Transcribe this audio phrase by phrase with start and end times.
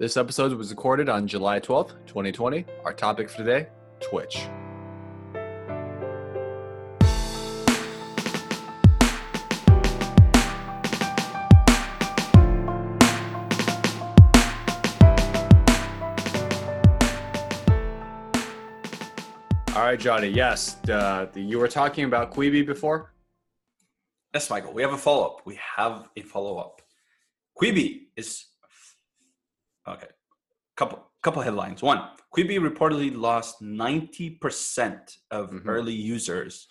[0.00, 2.64] This episode was recorded on July 12th, 2020.
[2.86, 3.66] Our topic for today
[4.00, 4.46] Twitch.
[19.76, 20.28] All right, Johnny.
[20.28, 23.12] Yes, the, the, you were talking about Quibi before.
[24.32, 24.72] Yes, Michael.
[24.72, 25.42] We have a follow up.
[25.44, 26.80] We have a follow up.
[27.54, 28.46] Quibi is
[29.92, 30.08] okay.
[30.76, 31.82] Couple couple headlines.
[31.82, 35.62] One, Quibi reportedly lost ninety percent of Mhm.
[35.66, 36.68] early users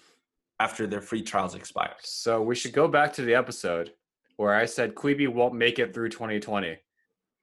[0.59, 1.95] after their free trials expired.
[2.01, 3.93] So we should go back to the episode
[4.37, 6.77] where I said Quibi won't make it through 2020.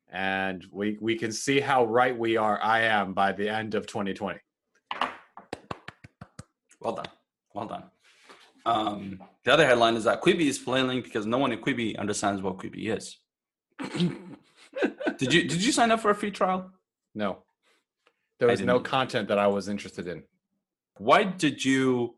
[0.08, 3.86] And we we can see how right we are I am by the end of
[3.86, 4.38] 2020.
[6.80, 7.06] Well done.
[7.54, 7.84] Well done.
[8.66, 12.42] Um, the other headline is that Quibi is flailing because no one in Quibi understands
[12.42, 13.18] what Quibi is.
[15.18, 16.70] Did you did you sign up for a free trial?
[17.14, 17.38] No.
[18.38, 20.22] There was no content that I was interested in.
[20.98, 22.16] Why did you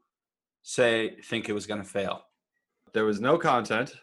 [0.62, 2.24] say think it was going to fail?
[2.92, 3.94] There was no content.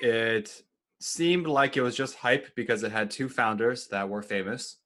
[0.00, 0.62] It
[1.00, 4.76] seemed like it was just hype because it had two founders that were famous.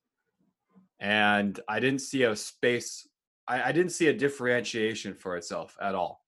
[1.01, 3.09] And I didn't see a space
[3.47, 6.25] I, I didn't see a differentiation for itself at all.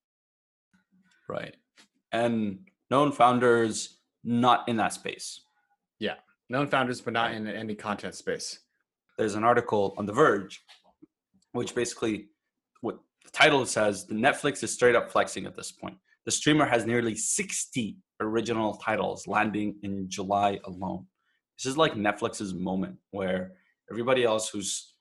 [1.28, 1.56] Right.
[2.12, 5.40] And known founders not in that space.
[5.98, 6.14] Yeah,
[6.48, 8.58] known founders, but not in any content space.
[9.18, 10.60] There's an article on The Verge,
[11.52, 12.28] which basically
[12.80, 15.96] what the title says the Netflix is straight up flexing at this point.
[16.24, 21.06] The streamer has nearly 60 original titles landing in July alone.
[21.58, 23.52] This is like Netflix's moment where
[23.90, 24.94] everybody else who's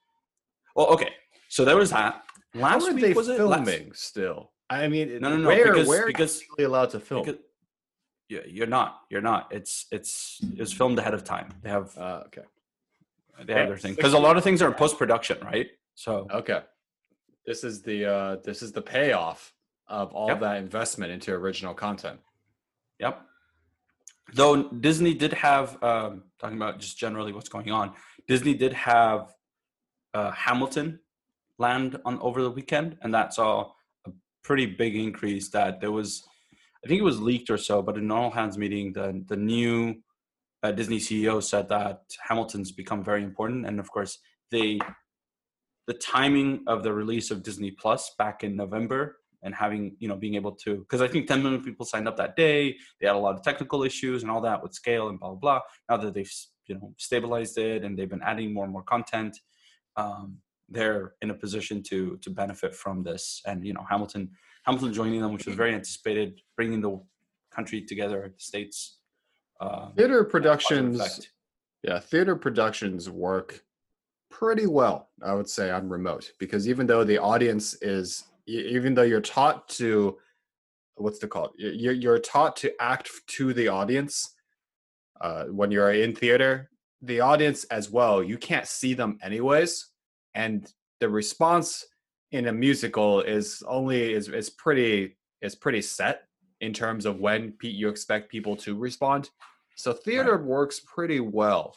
[0.76, 1.10] well, okay.
[1.50, 2.24] So there was that.
[2.56, 3.40] Last How are week they was it?
[3.40, 4.52] Last- filming still?
[4.70, 7.24] I mean, No, no, no, Where, because- where because- are you legally allowed to film?
[7.26, 7.46] Because, yeah,
[8.30, 9.02] you're not.
[9.10, 9.48] You're not.
[9.52, 11.54] It's it's it was filmed ahead of time.
[11.62, 12.44] They have uh, okay,
[13.46, 15.68] they have their thing because a lot of things are in post production, right?
[15.96, 16.62] So okay.
[17.46, 19.54] This is the uh, this is the payoff
[19.88, 20.40] of all Yep.
[20.40, 22.20] that investment into original content.
[23.00, 23.22] Yep.
[24.34, 27.94] Though Disney did have, um, talking about just generally what's going on,
[28.28, 29.36] Disney did have
[30.14, 31.00] uh, Hamilton
[31.60, 33.72] land on over the weekend, and that saw
[34.08, 34.12] a
[34.44, 35.50] pretty big increase.
[35.50, 36.24] That there was,
[36.84, 39.38] I think it was leaked or so, but in an all hands meeting, the the
[39.38, 39.96] new
[40.64, 44.20] uh, Disney CEO said that Hamilton's become very important, and of course
[44.52, 44.80] they,
[45.88, 50.16] the timing of the release of Disney Plus back in November and having you know
[50.16, 52.76] being able to because I think 10 million people signed up that day.
[53.00, 55.38] They had a lot of technical issues and all that with scale and blah blah
[55.38, 55.60] blah.
[55.90, 56.32] Now that they've
[56.68, 59.38] you know stabilized it and they've been adding more and more content,
[59.98, 60.38] um,
[60.70, 63.42] they're in a position to to benefit from this.
[63.46, 64.32] And you know Hamilton
[64.64, 67.00] Hamilton joining them, which was very anticipated, bringing the
[67.52, 68.98] country together, the states.
[69.60, 71.28] Uh, Theater productions,
[71.84, 73.64] yeah, theater productions work
[74.32, 79.04] pretty well, I would say, on remote because even though the audience is, even though
[79.04, 80.18] you're taught to,
[80.96, 81.52] what's the called?
[81.60, 84.34] Y- You're you're taught to act to the audience
[85.22, 86.70] uh, when you're in theater.
[87.02, 89.88] The audience as well, you can't see them anyways,
[90.36, 91.86] and the response
[92.34, 96.24] in a musical is only is is pretty is pretty set
[96.62, 99.30] in terms of when you expect people to respond.
[99.76, 101.76] So theater works pretty well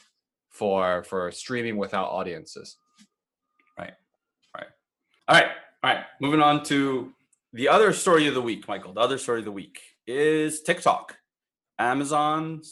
[0.48, 2.76] for for streaming without audiences.
[3.78, 3.92] Right.
[4.54, 4.66] Right.
[5.28, 5.50] All right,
[5.84, 6.04] all right.
[6.20, 7.12] Moving on to
[7.52, 8.94] the other story of the week, Michael.
[8.94, 11.16] The other story of the week is TikTok.
[11.78, 12.62] Amazon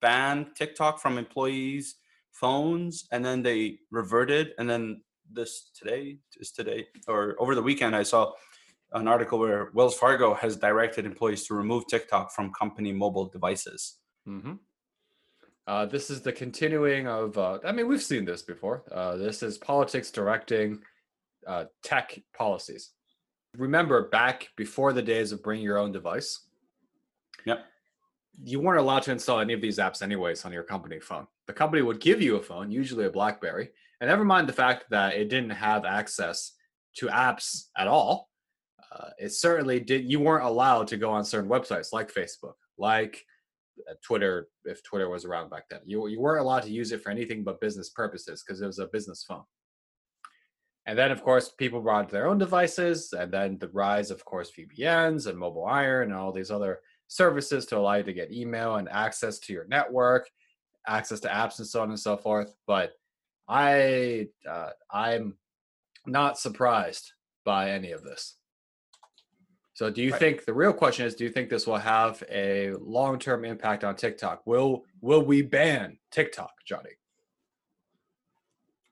[0.00, 1.96] banned TikTok from employees'
[2.32, 4.54] phones, and then they reverted.
[4.58, 8.32] And then this today is today, or over the weekend, I saw
[8.92, 13.98] an article where Wells Fargo has directed employees to remove TikTok from company mobile devices.
[14.28, 14.54] Mm-hmm.
[15.66, 17.36] Uh, this is the continuing of.
[17.36, 18.84] Uh, I mean, we've seen this before.
[18.92, 20.80] Uh, this is politics directing
[21.46, 22.92] uh, tech policies.
[23.56, 26.40] Remember, back before the days of bring your own device.
[27.46, 27.64] Yep.
[28.44, 31.26] You weren't allowed to install any of these apps anyways on your company phone.
[31.46, 33.70] The company would give you a phone, usually a BlackBerry,
[34.00, 36.52] and never mind the fact that it didn't have access
[36.96, 38.28] to apps at all.
[38.92, 40.10] Uh, it certainly did.
[40.10, 43.22] You weren't allowed to go on certain websites like Facebook, like
[43.88, 45.80] uh, Twitter, if Twitter was around back then.
[45.84, 48.78] You you weren't allowed to use it for anything but business purposes because it was
[48.78, 49.44] a business phone.
[50.86, 54.52] And then, of course, people brought their own devices, and then the rise, of course,
[54.56, 56.78] VPNs and Mobile Iron and all these other
[57.08, 60.30] services to allow you to get email and access to your network,
[60.86, 62.54] access to apps, and so on and so forth.
[62.68, 62.92] But
[63.48, 65.36] I, uh, I'm
[66.06, 67.12] not surprised
[67.44, 68.36] by any of this.
[69.74, 70.18] So, do you Right.
[70.18, 71.14] think the real question is?
[71.14, 74.46] Do you think this will have a long-term impact on TikTok?
[74.46, 76.92] Will Will we ban TikTok, Johnny?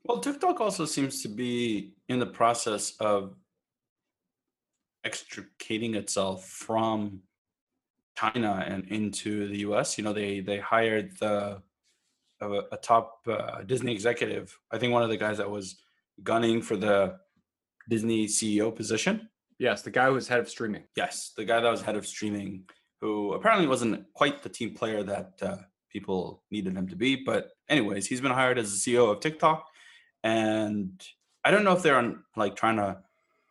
[0.05, 3.35] Well, TikTok also seems to be in the process of
[5.05, 7.23] extricating itself from
[8.17, 9.97] China and into the US.
[9.97, 11.63] You know, they they hired the
[12.53, 14.59] a, a top uh, Disney executive.
[14.71, 15.77] I think one of the guys that was
[16.23, 17.17] gunning for the
[17.89, 19.29] Disney CEO position.
[19.59, 20.85] Yes, the guy who was head of streaming.
[20.97, 22.65] Yes, the guy that was head of streaming,
[23.01, 25.57] who apparently wasn't quite the team player that uh,
[25.91, 27.17] people needed him to be.
[27.17, 29.67] But anyways, he's been hired as the CEO of TikTok,
[30.23, 31.03] and
[31.45, 32.99] I don't know if they're on like trying to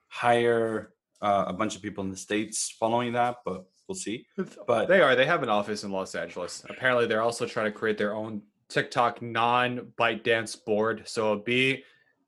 [0.07, 4.25] hire uh, a bunch of people in the states following that, but we'll see.
[4.68, 5.16] But They are.
[5.16, 6.66] They have an office in Los Angeles.
[6.69, 11.04] Apparently, they're also trying to create their own TikTok non ByteDance board.
[11.06, 11.83] So it'd be,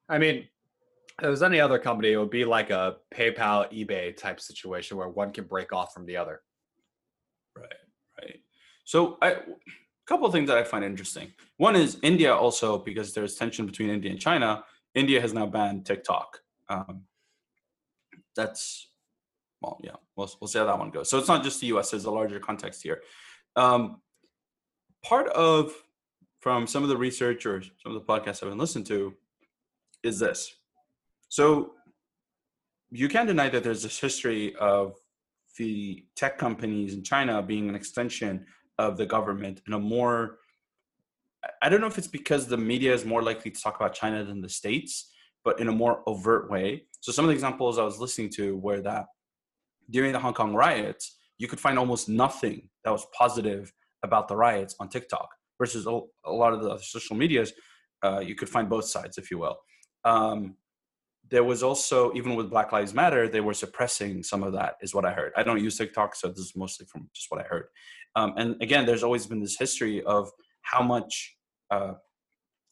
[0.09, 0.47] I mean,
[1.19, 4.97] if it was any other company, it would be like a PayPal, eBay type situation
[4.97, 6.41] where one can break off from the other.
[7.57, 7.73] Right,
[8.21, 8.39] right.
[8.83, 9.43] So I, a
[10.05, 11.31] couple of things that I find interesting.
[11.57, 14.63] One is India also because there's tension between India and China.
[14.93, 16.39] India has now banned TikTok.
[16.69, 17.03] Um,
[18.35, 18.89] that's
[19.61, 19.95] well, yeah.
[20.15, 21.09] We'll we'll see how that one goes.
[21.09, 21.91] So it's not just the U.S.
[21.91, 23.01] There's a larger context here.
[23.55, 24.01] Um,
[25.03, 25.73] part of
[26.45, 29.15] from some of the research or some of the podcasts I've been listening to
[30.03, 30.53] is this.
[31.27, 31.71] So
[32.91, 34.93] you can't deny that there's this history of
[35.57, 38.45] the tech companies in China being an extension
[38.77, 40.37] of the government in a more
[41.63, 44.23] I don't know if it's because the media is more likely to talk about China
[44.23, 45.11] than the States,
[45.43, 46.83] but in a more overt way.
[47.01, 49.05] So some of the examples I was listening to were that
[49.89, 53.71] during the Hong Kong riots, you could find almost nothing that was positive
[54.03, 57.53] about the riots on TikTok versus a, a lot of the other social medias.
[58.03, 59.57] Uh, you could find both sides, if you will.
[60.03, 60.55] Um,
[61.29, 64.93] there was also even with black lives matter they were suppressing some of that is
[64.93, 67.43] what i heard i don't use tiktok so this is mostly from just what i
[67.43, 67.65] heard
[68.15, 70.29] um, and again there's always been this history of
[70.61, 71.35] how much
[71.71, 71.93] uh,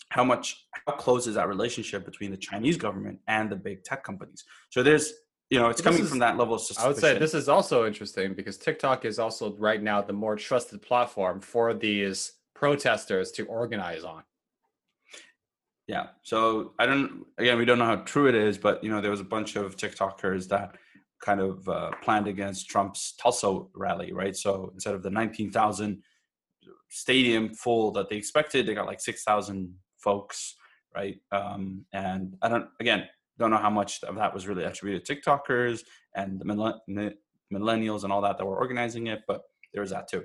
[0.09, 4.03] how much how close is that relationship between the chinese government and the big tech
[4.03, 5.13] companies so there's
[5.49, 7.33] you know it's This coming is- from that level of suspicion I would say this
[7.33, 12.33] is also interesting because TikTok is also right now the more trusted platform for these
[12.55, 14.23] protesters to organize on.
[15.87, 16.07] Yeah.
[16.21, 17.25] So I don't.
[17.37, 19.55] Again, we don't know how true it is, but you know, there was a bunch
[19.55, 20.75] of TikTokers that
[21.21, 24.35] kind of uh, planned against Trump's Tulsa rally, right?
[24.35, 26.03] So instead of the 19,000
[26.89, 30.55] stadium full that they expected, they got like 6,000 folks,
[30.93, 31.17] right?
[31.31, 32.67] Um, and I don't.
[32.79, 33.07] Again,
[33.37, 35.83] don't know how much of that was really attributed to TikTokers
[36.15, 36.45] and the
[37.53, 39.41] millennials and all that that were organizing it, but
[39.73, 40.23] there was that too.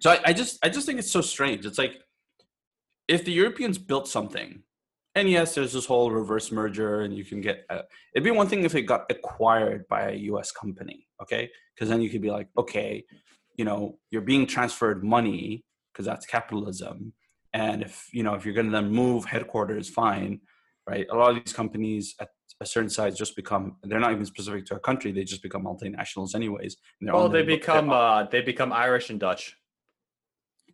[0.00, 1.66] So I, I just, I just think it's so strange.
[1.66, 2.00] It's like
[3.08, 4.62] if the Europeans built something
[5.18, 7.64] and yes, there's this whole reverse merger, and you can get.
[7.68, 7.82] Uh,
[8.14, 10.52] it'd be one thing if it got acquired by a U.S.
[10.52, 11.50] company, okay?
[11.74, 13.04] Because then you could be like, okay,
[13.56, 17.12] you know, you're being transferred money because that's capitalism,
[17.52, 20.40] and if you know if you're going to then move headquarters, fine,
[20.88, 21.06] right?
[21.10, 22.28] A lot of these companies at
[22.60, 25.64] a certain size just become they're not even specific to a country; they just become
[25.64, 26.76] multinationals, anyways.
[27.00, 29.56] Well, they become uh, they become Irish and Dutch.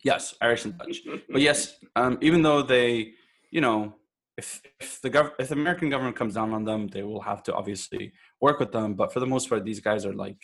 [0.04, 0.98] Yes, Irish and Dutch.
[1.30, 3.12] but yes, um, even though they,
[3.50, 3.94] you know,
[4.36, 7.42] if if the gov- if the American government comes down on them, they will have
[7.44, 8.94] to obviously work with them.
[8.94, 10.38] But for the most part, these guys are like,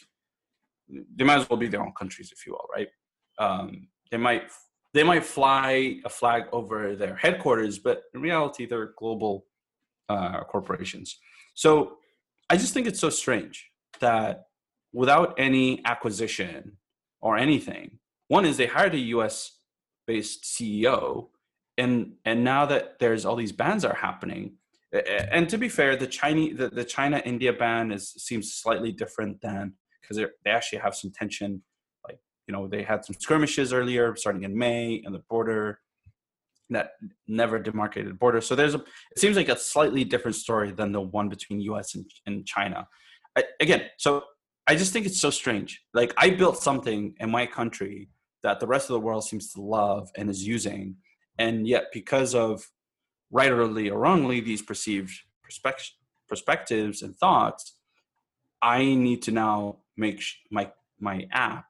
[1.17, 2.89] they might as well be their own countries, if you will, right?
[3.39, 4.45] Um, they might
[4.95, 9.47] they might fly a flag over their headquarters, but in reality, they're global
[10.09, 11.19] uh, corporations.
[11.55, 11.99] So
[12.49, 13.71] I just think it's so strange
[14.01, 14.45] that
[14.93, 16.77] without any acquisition
[17.21, 19.53] or anything, one is they hired a U.S.
[20.11, 21.29] based CEO
[21.81, 24.53] and and now that there's all these bans are happening
[25.37, 29.41] and to be fair the chinese the, the china india ban is seems slightly different
[29.41, 31.63] than because they actually have some tension
[32.07, 35.81] like you know they had some skirmishes earlier starting in may and the border
[36.73, 36.91] that
[37.27, 38.41] never demarcated border.
[38.41, 38.83] So there's a
[39.15, 42.87] it seems like a slightly different story than the one between us and, and china.
[43.37, 44.11] I, again so
[44.71, 45.71] i just think it's so strange.
[46.01, 48.09] Like i built something in my country
[48.43, 50.97] that the rest of the world seems to love and is using.
[51.39, 52.63] And yet because of
[53.31, 55.93] rightly or wrongly these perceived perspect-
[56.29, 57.77] perspectives and thoughts
[58.63, 60.71] i need to now make my
[61.01, 61.65] my app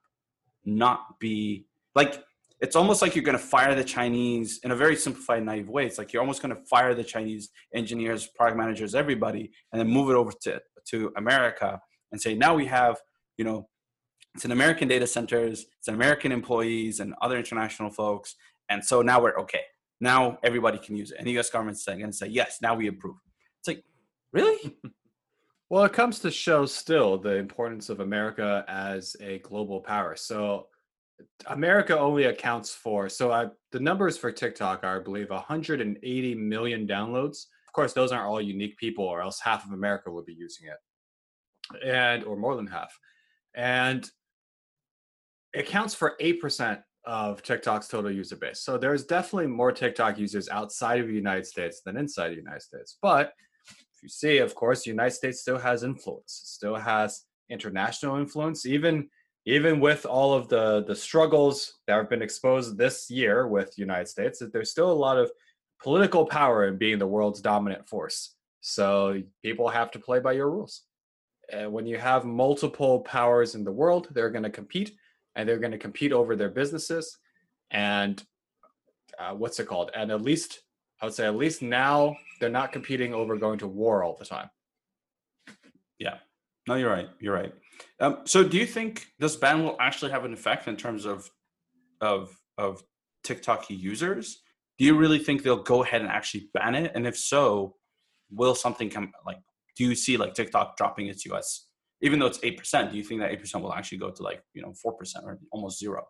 [0.65, 2.23] not be like
[2.61, 5.87] it's almost like you're going to fire the chinese in a very simplified naive way.
[5.87, 9.89] It's like you're almost going to fire the chinese engineers product managers everybody and then
[9.89, 11.81] move it over to to america
[12.13, 12.99] and say now we have
[13.37, 13.69] you know
[14.35, 18.37] it's an american data centers it's an american employees and other international folks
[18.71, 19.65] and so now we're okay.
[20.01, 21.19] Now everybody can use it.
[21.19, 23.17] And the US government's going to say, yes, now we approve.
[23.59, 23.85] It's like,
[24.33, 24.79] really?
[25.73, 30.17] Well, it comes to show still the importance of America as a global power.
[30.17, 30.67] So,
[31.47, 36.89] America only accounts for so I the numbers for TikTok are, I believe, 180 million
[36.89, 40.35] downloads of course, those aren't all unique people, or else half of America would be
[40.35, 42.93] using it, and or more than half.
[43.55, 44.11] And
[45.53, 48.61] it counts for eight percent of TikTok's total user base.
[48.61, 52.63] So there's definitely more TikTok users outside of the United States than inside the United
[52.63, 52.99] States.
[53.01, 53.33] But
[53.69, 58.67] if you see, of course, the United States still has influence, still has international influence,
[58.67, 59.09] even
[59.47, 63.81] even with all of the the struggles that have been exposed this year with the
[63.81, 65.31] United States, that there's still a lot of
[65.83, 68.35] political power in being the world's dominant force.
[68.61, 70.83] So people have to play by your rules.
[71.51, 74.93] And when you have multiple powers in the world, they're going to compete
[75.37, 77.19] and they're going to compete over their businesses.
[77.71, 78.23] And
[79.19, 79.91] uh, what's it called?
[79.95, 80.63] And at least,
[81.01, 84.25] I would say, at least now they're not competing over going to war all the
[84.25, 84.51] time.
[85.99, 86.17] Yeah.
[86.67, 87.09] No, you're right.
[87.21, 87.53] You're right.
[88.01, 91.31] Um, so, do you think this ban will actually have an effect in terms of
[92.01, 92.83] of of
[93.25, 94.43] TikTok users?
[94.79, 96.93] Do you really think they'll go ahead and actually ban it?
[96.95, 97.77] And if so,
[98.31, 99.39] will something come like?
[99.77, 101.67] Do you see like TikTok dropping its US,
[102.03, 102.91] even though it's eight percent?
[102.91, 105.25] Do you think that eight percent will actually go to like you know four percent
[105.25, 106.07] or almost zero,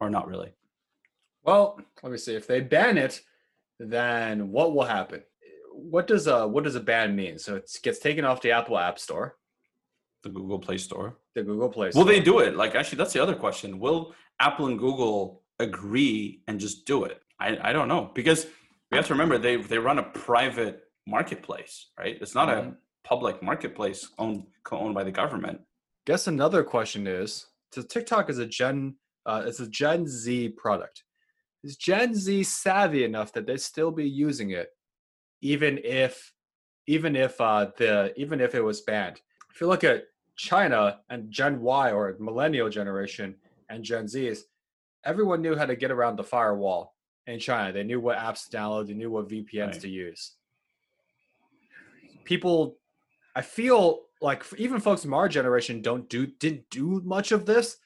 [0.00, 0.52] or not really?
[1.42, 2.34] Well, let me see.
[2.34, 3.20] If they ban it,
[3.78, 5.22] then what will happen?
[5.72, 7.38] What does a what does a ban mean?
[7.38, 9.36] So it gets taken off the Apple App Store
[10.22, 11.16] the Google Play Store.
[11.34, 12.04] The Google Play Store.
[12.04, 12.56] Will they do it?
[12.56, 13.78] Like, actually, that's the other question.
[13.78, 17.20] Will Apple and Google agree and just do it?
[17.38, 18.46] I, I don't know because
[18.90, 22.18] we have to remember they they run a private marketplace, right?
[22.20, 22.70] It's not mm-hmm.
[22.70, 22.74] a
[23.04, 25.60] public marketplace owned co owned by the government.
[26.06, 31.04] Guess another question is: So TikTok is a Gen uh, it's a Gen Z product.
[31.62, 34.70] Is Gen Z savvy enough that they still be using it,
[35.42, 36.32] even if
[36.86, 39.20] even if uh, the even if it was banned?
[39.52, 40.04] If you look at
[40.36, 43.36] China and Gen Y or millennial generation
[43.68, 44.40] and Gen Zs,
[45.04, 46.94] everyone knew how to get around the firewall
[47.26, 47.72] in China.
[47.72, 49.80] They knew what apps to download, they knew what VPNs right.
[49.80, 50.32] to use.
[52.24, 52.78] People,
[53.34, 57.76] I feel like even folks from our generation don't do didn't do much of this,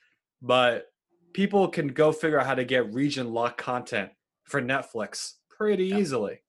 [0.42, 0.86] but
[1.32, 4.10] people can go figure out how to get region lock content
[4.44, 5.98] for Netflix pretty yeah.
[5.98, 6.40] easily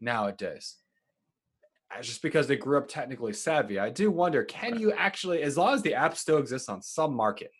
[0.00, 0.76] nowadays
[1.96, 3.78] uh, just because they grew up technically savvy.
[3.78, 7.14] I do wonder, can you actually, as long as the app still exists on some
[7.14, 7.50] market,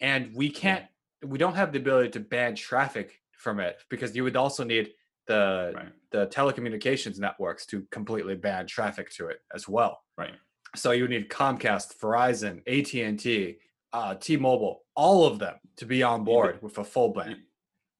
[0.00, 0.84] and we can't,
[1.24, 4.90] we don't have the ability to ban traffic from it because you would also need
[5.26, 5.92] the right.
[6.10, 10.02] the telecommunications networks to completely ban traffic to it as well.
[10.18, 10.34] Right.
[10.74, 13.58] So you need Comcast, Verizon, AT and T,
[13.92, 17.42] uh, T-Mobile, all of them to be on board with a full ban.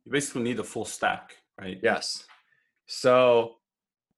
[0.04, 1.78] You basically need a full stack, right?
[1.82, 2.24] Yes.
[2.86, 3.56] So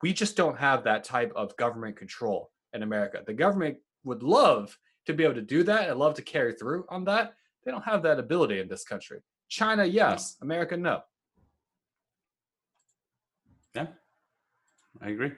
[0.03, 3.23] we just don't have that type of government control in America.
[3.27, 6.85] The government would love to be able to do that and love to carry through
[6.89, 7.35] on that.
[7.65, 9.21] They don't have that ability in this country.
[9.49, 10.37] China, yes.
[10.43, 11.03] America, no.
[13.75, 13.87] Yeah,
[15.03, 15.33] I agree.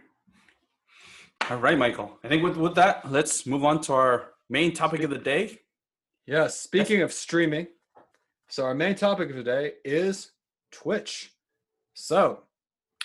[1.49, 2.19] All right, Michael.
[2.25, 5.61] I think with, with that, let's move on to our main topic of the day.
[6.27, 6.61] Yes.
[6.61, 7.69] Speaking of streaming,
[8.49, 10.33] so our main topic of today is
[10.73, 11.33] Twitch.
[11.95, 12.43] So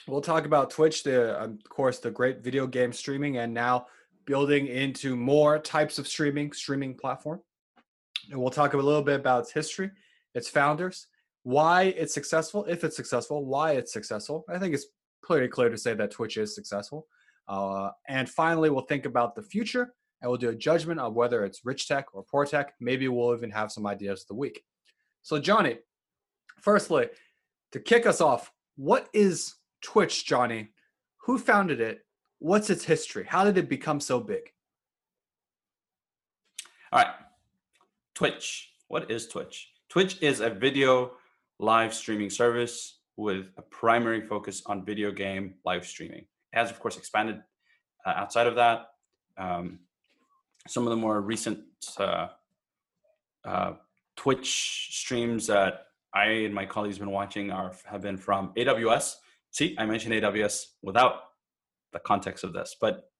[0.08, 3.88] we'll talk about Twitch, the um, of course the great video game streaming, and now
[4.26, 7.42] building into more types of streaming streaming platform.
[8.30, 9.92] And we'll talk a little bit about its history,
[10.36, 11.08] its founders,
[11.44, 14.46] why it's successful, if it's successful, why it's successful.
[14.50, 14.86] I think it's
[15.22, 17.08] pretty clear to say that Twitch is successful.
[17.48, 21.44] Uh, and finally, we'll think about the future and we'll do a judgment on whether
[21.44, 22.74] it's rich tech or poor tech.
[22.80, 24.64] Maybe we'll even have some ideas of the week.
[25.24, 25.78] So, Johnny,
[26.60, 27.10] firstly,
[27.72, 30.70] to kick us off, what is Twitch, Johnny.
[31.26, 32.06] Who founded it?
[32.40, 33.26] What's its history?
[33.28, 34.52] How did it become so big?
[36.92, 37.14] All right.
[38.16, 38.74] Twitch.
[38.88, 39.72] What is Twitch?
[39.90, 41.12] Twitch is a video
[41.60, 46.26] live streaming service with a primary focus on video game live streaming.
[46.54, 47.42] It has, of course, expanded
[48.06, 48.88] uh, outside of that.
[49.38, 49.80] Um,
[50.68, 51.60] some of the more recent
[51.98, 52.28] uh,
[53.46, 53.74] uh,
[54.16, 59.16] Twitch streams that I and my colleagues have been watching are have been from AWS,
[59.52, 61.16] see, I mentioned AWS without
[61.94, 63.12] the context of this, but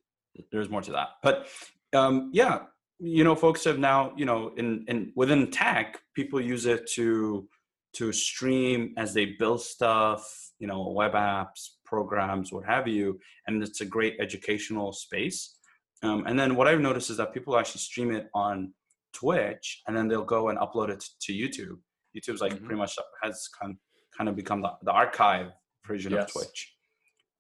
[0.52, 1.10] there's more to that.
[1.22, 1.48] But
[1.94, 2.60] um, yeah,
[3.00, 7.48] you know, folks have now, you know, in, in within tech, people use it to
[7.94, 13.62] to stream as they build stuff, you know, web apps, programs, what have you, and
[13.62, 15.58] it's a great educational space.
[16.04, 18.74] Um, and then what I've noticed is that people actually stream it on
[19.14, 21.78] Twitch, and then they'll go and upload it to YouTube.
[22.16, 22.66] YouTube's like mm-hmm.
[22.66, 23.76] pretty much has kind
[24.18, 25.52] kind of become the, the archive
[25.86, 26.24] version yes.
[26.24, 26.76] of Twitch.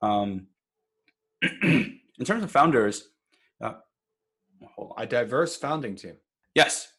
[0.01, 0.47] Um,
[1.61, 3.09] in terms of founders,
[3.61, 3.73] uh,
[4.75, 5.03] hold on.
[5.03, 6.15] a diverse founding team.
[6.55, 6.91] Yes,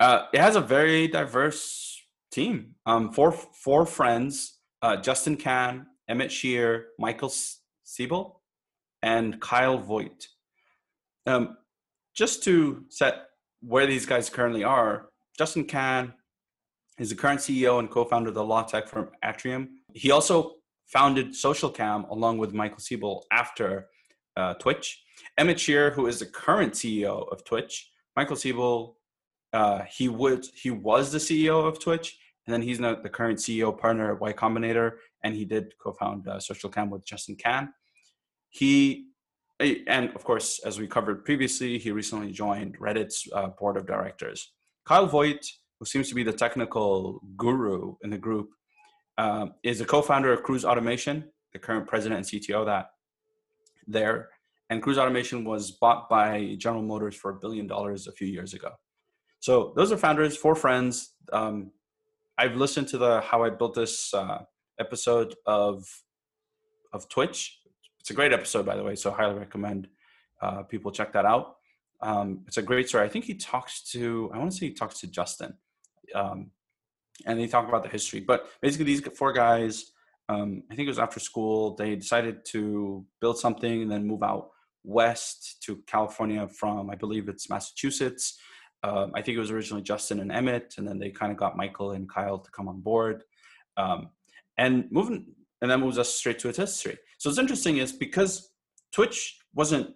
[0.00, 1.97] uh, it has a very diverse
[2.30, 2.74] team.
[2.86, 7.32] Um, four four friends: uh, Justin Kan, Emmett Shear, Michael
[7.86, 8.40] Seibel.
[9.02, 10.28] and Kyle Vogt.
[11.26, 11.56] Um,
[12.14, 13.26] just to set
[13.60, 16.14] where these guys currently are, Justin Kan
[16.98, 19.68] is the current CEO and co-founder of the law tech firm Atrium.
[19.94, 20.54] He also
[20.86, 23.88] founded SocialCam along with Michael Seibel after
[24.36, 25.02] uh, Twitch.
[25.36, 28.96] Emmett Shear, who is the current CEO of Twitch, Michael Siebel,
[29.52, 33.38] uh, he would he was the CEO of Twitch, and then he's now the current
[33.38, 34.92] CEO partner at Y Combinator,
[35.24, 37.72] and he did co-found uh, SocialCam with Justin Kan.
[38.50, 39.06] He
[39.60, 44.52] and of course, as we covered previously, he recently joined Reddit's uh, board of directors.
[44.84, 45.44] Kyle Vogt,
[45.78, 48.50] who seems to be the technical guru in the group,
[49.18, 52.90] um, is the co-founder of Cruise Automation, the current president and CTO that
[53.86, 54.28] there.
[54.70, 58.54] And Cruise Automation was bought by General Motors for a billion dollars a few years
[58.54, 58.72] ago.
[59.40, 61.14] So those are founders, four friends.
[61.32, 61.70] Um,
[62.36, 64.44] I've listened to the how I built this uh,
[64.78, 65.84] episode of
[66.92, 67.60] of Twitch.
[68.00, 68.94] It's a great episode, by the way.
[68.94, 69.88] So highly recommend
[70.40, 71.56] uh, people check that out.
[72.00, 73.04] Um, it's a great story.
[73.04, 74.30] I think he talks to.
[74.32, 75.54] I want to say he talks to Justin.
[76.14, 76.50] Um,
[77.26, 78.20] and they talk about the history.
[78.20, 79.92] But basically, these four guys,
[80.28, 84.22] um, I think it was after school, they decided to build something and then move
[84.22, 84.50] out
[84.84, 88.38] west to California from, I believe it's Massachusetts.
[88.82, 91.56] Um, I think it was originally Justin and Emmett, and then they kind of got
[91.56, 93.24] Michael and Kyle to come on board.
[93.76, 94.10] Um,
[94.56, 95.26] and moving,
[95.60, 96.98] and that moves us straight to its history.
[97.18, 98.50] So what's interesting is because
[98.92, 99.94] Twitch wasn't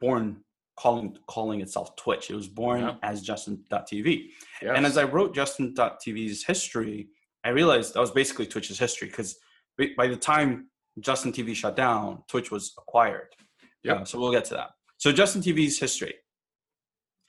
[0.00, 0.42] born
[0.78, 2.30] calling calling itself Twitch.
[2.30, 2.94] It was born yeah.
[3.02, 4.28] as Justin.tv.
[4.62, 4.72] Yes.
[4.74, 7.08] And as I wrote Justin.tv's history,
[7.44, 9.36] I realized that was basically Twitch's history because
[9.96, 10.68] by the time
[11.00, 13.28] Justin TV shut down, Twitch was acquired.
[13.82, 13.94] Yeah.
[13.94, 14.70] Uh, so we'll get to that.
[14.98, 16.14] So Justin TV's history.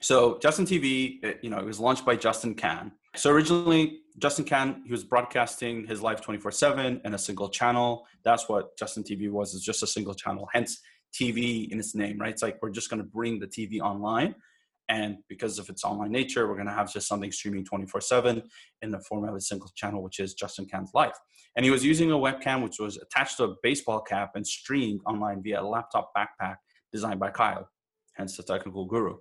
[0.04, 2.92] So Justin TV, it, uh, you know, it was launched by Justin Kan.
[3.16, 8.06] So originally, Justin Kan, he was broadcasting his live 24/7 in a single channel.
[8.26, 10.50] That's what Justin TV was, is just a single channel.
[10.52, 10.82] Hence,
[11.14, 12.32] TV in its name, right?
[12.32, 14.36] It's like we're just going to bring the TV online.
[14.90, 18.44] And because of its online nature, we're going to have just something streaming 24 7
[18.82, 21.18] in the form of a single channel, which is Justin Kan's Life.
[21.56, 25.00] And he was using a webcam which was attached to a baseball cap and streamed
[25.06, 26.58] online via a laptop backpack
[26.92, 27.70] designed by Kyle,
[28.18, 29.16] hence the technical guru.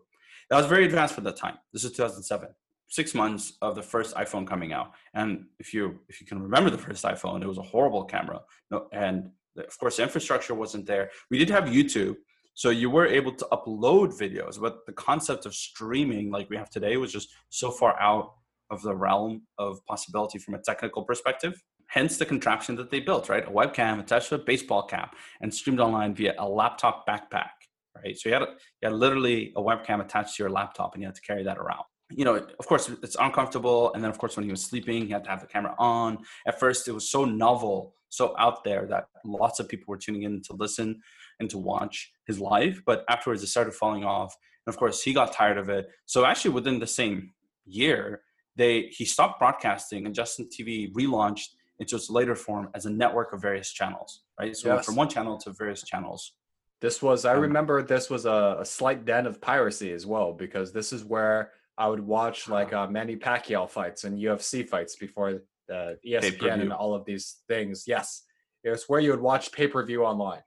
[0.53, 1.57] That was very advanced for that time.
[1.73, 2.49] This is 2007
[2.89, 4.93] six months of the first iPhone coming out.
[5.15, 8.43] And if you if you can remember the first iPhone, it was a horrible camera.
[8.71, 12.17] No, and of course the infrastructure wasn't there we did have youtube
[12.55, 16.71] so you were able to upload videos but the concept of streaming like we have
[16.71, 18.33] today was just so far out
[18.71, 23.29] of the realm of possibility from a technical perspective hence the contraption that they built
[23.29, 27.62] right a webcam attached to a baseball cap and streamed online via a laptop backpack
[27.97, 28.49] right so you had, a,
[28.81, 31.59] you had literally a webcam attached to your laptop and you had to carry that
[31.59, 33.93] around you know, of course, it's uncomfortable.
[33.95, 36.19] And then, of course, when he was sleeping, he had to have the camera on.
[36.47, 40.23] At first, it was so novel, so out there that lots of people were tuning
[40.23, 41.01] in to listen
[41.41, 42.83] and to watch his live.
[42.85, 44.37] But afterwards, it started falling off.
[44.67, 45.89] And of course, he got tired of it.
[46.07, 47.33] So actually, within the same
[47.65, 48.23] year,
[48.57, 53.33] they he stopped broadcasting, and Justin TV relaunched into its later form as a network
[53.33, 54.23] of various channels.
[54.39, 54.85] Right, so yes.
[54.85, 56.33] from one channel to various channels.
[56.83, 60.33] This was I um, remember this was a, a slight den of piracy as well
[60.33, 64.97] because this is where I would watch like uh, Manny Pacquiao fights and UFC fights
[64.97, 66.63] before the ESPN Pay-per-view.
[66.63, 67.85] and all of these things.
[67.87, 68.25] Yes,
[68.65, 70.43] it was where you would watch pay per view online.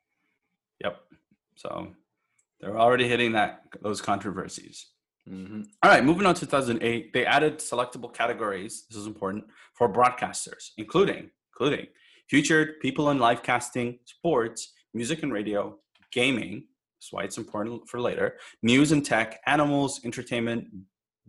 [0.83, 0.97] Yep.
[1.55, 1.87] So
[2.59, 4.87] they're already hitting that those controversies.
[5.29, 5.61] Mm-hmm.
[5.81, 8.85] All right, moving on to 2008, they added selectable categories.
[8.89, 11.87] This is important for broadcasters, including including
[12.29, 15.79] featured people in live casting, sports, music and radio,
[16.15, 16.63] gaming.
[16.97, 18.37] That's why it's important for later.
[18.63, 20.65] News and tech, animals, entertainment,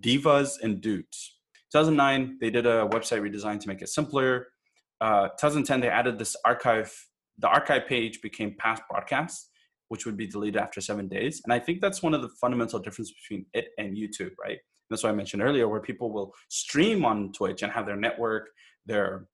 [0.01, 1.39] divas and dudes.
[1.73, 4.47] 2009, they did a website redesign to make it simpler.
[5.01, 6.95] Uh, 2010, they added this archive.
[7.39, 9.51] The archive page became past broadcasts,
[9.89, 11.43] which would be deleted after seven days.
[11.45, 14.59] And I think that's one of the fundamental differences between it and YouTube, right?
[14.89, 18.49] That's what I mentioned earlier, where people will stream on Twitch and have their network,
[18.87, 19.27] their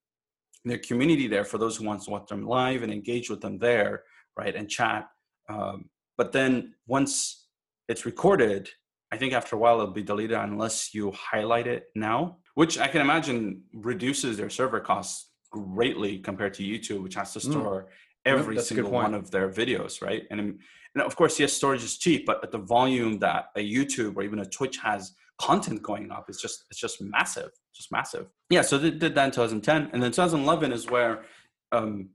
[0.65, 3.59] their community there for those who want to watch them live and engage with them
[3.59, 4.05] there,
[4.38, 5.09] right, and chat.
[5.53, 7.47] Um, but then once
[7.88, 8.69] it's recorded,
[9.12, 12.88] I think after a while it'll be deleted unless you highlight it now, which I
[12.88, 17.51] can imagine reduces their server costs greatly compared to YouTube, which has to hmm.
[17.51, 17.88] store mm.
[18.25, 20.23] every single one of their videos, right?
[20.31, 24.17] And, and of course, yes, storage is cheap, but at the volume that a YouTube
[24.17, 28.27] or even a Twitch has content going up, it's just it's just massive, just massive.
[28.49, 31.25] Yeah, so they did that in 2010, and then 2011 is where
[31.73, 32.11] um,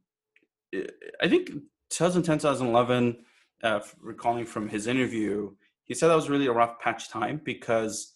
[1.21, 1.49] I think
[1.89, 3.17] 2010, 2011,
[3.63, 5.51] uh, recalling from his interview
[5.85, 8.15] he said that was really a rough patch time because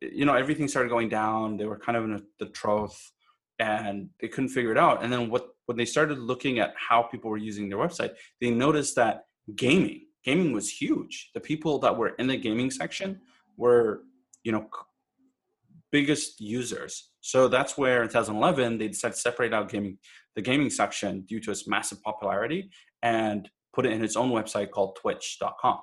[0.00, 3.12] you know everything started going down they were kind of in a, the trough
[3.58, 7.02] and they couldn't figure it out and then what when they started looking at how
[7.02, 10.06] people were using their website they noticed that gaming.
[10.24, 11.30] Gaming was huge.
[11.34, 13.20] The people that were in the gaming section
[13.56, 14.02] were,
[14.42, 14.68] you know,
[15.90, 17.10] biggest users.
[17.20, 19.98] So that's where in 2011 they decided to separate out gaming,
[20.34, 22.70] the gaming section due to its massive popularity,
[23.02, 25.78] and put it in its own website called Twitch.com.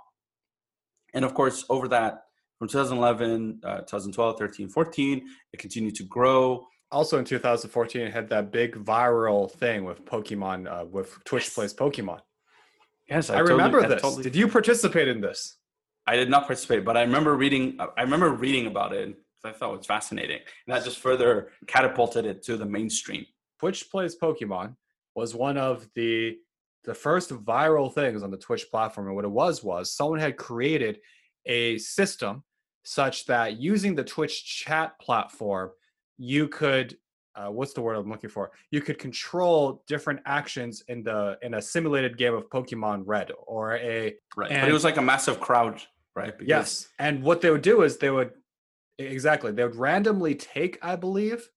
[1.13, 2.23] And of course, over that
[2.59, 6.67] from 2011, uh, 2012, 13, 14, it continued to grow.
[6.91, 11.53] Also in 2014, it had that big viral thing with Pokemon, uh, with Twitch Yes.
[11.53, 12.19] plays Pokemon.
[13.09, 14.01] Yes, I, totally- remember I this.
[14.01, 15.57] totally- Did you participate in this?
[16.05, 17.77] I did not participate, but I remember reading.
[17.97, 21.53] I remember reading about it because I thought it was fascinating, and that just further
[21.65, 23.25] catapulted it to the mainstream.
[23.59, 24.75] Twitch plays Pokemon
[25.15, 26.37] was one of the
[26.85, 29.07] the first viral things on the Twitch platform.
[29.07, 30.99] And what it was was someone had created
[31.45, 32.43] a system
[32.83, 35.71] such that using the Twitch chat platform,
[36.17, 36.97] you could
[37.35, 38.51] uh, what's the word I'm looking for?
[38.71, 43.75] You could control different actions in the in a simulated game of Pokemon Red or
[43.75, 45.81] a Right, but it was like a massive crowd,
[46.15, 46.37] right?
[46.37, 46.87] Because- Yes.
[46.97, 48.31] And what they would do is they would
[48.97, 51.49] exactly they would randomly take, I believe,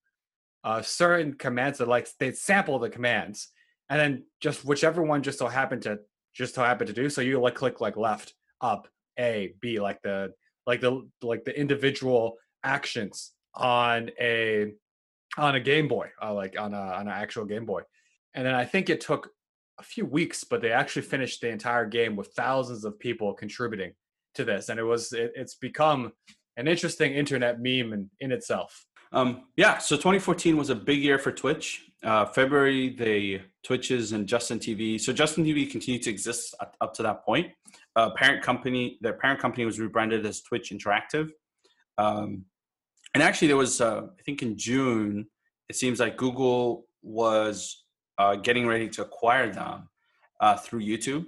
[0.65, 3.47] uh, certain commands that like they'd sample the commands,
[3.89, 5.99] and then just whichever one just so happened to
[6.33, 7.09] just so happened to do.
[7.09, 10.33] So you like click like left, up, A, B, like the
[10.67, 14.71] like the like the individual actions on a
[15.37, 17.81] on a Game Boy, uh, like on a on an actual Game Boy.
[18.35, 19.31] And then I think it took
[19.79, 23.93] a few weeks, but they actually finished the entire game with thousands of people contributing
[24.35, 26.11] to this, and it was it, it's become
[26.57, 28.85] an interesting internet meme in, in itself.
[29.11, 31.88] Um, yeah, so 2014 was a big year for Twitch.
[32.03, 34.99] Uh, February, they Twitches and Justin TV.
[34.99, 37.51] So Justin TV continued to exist up, up to that point.
[37.95, 41.29] Uh, parent company, their parent company was rebranded as Twitch Interactive.
[41.97, 42.45] Um,
[43.13, 45.27] and actually, there was, uh, I think, in June,
[45.67, 47.83] it seems like Google was
[48.17, 49.89] uh, getting ready to acquire them
[50.39, 51.25] uh, through YouTube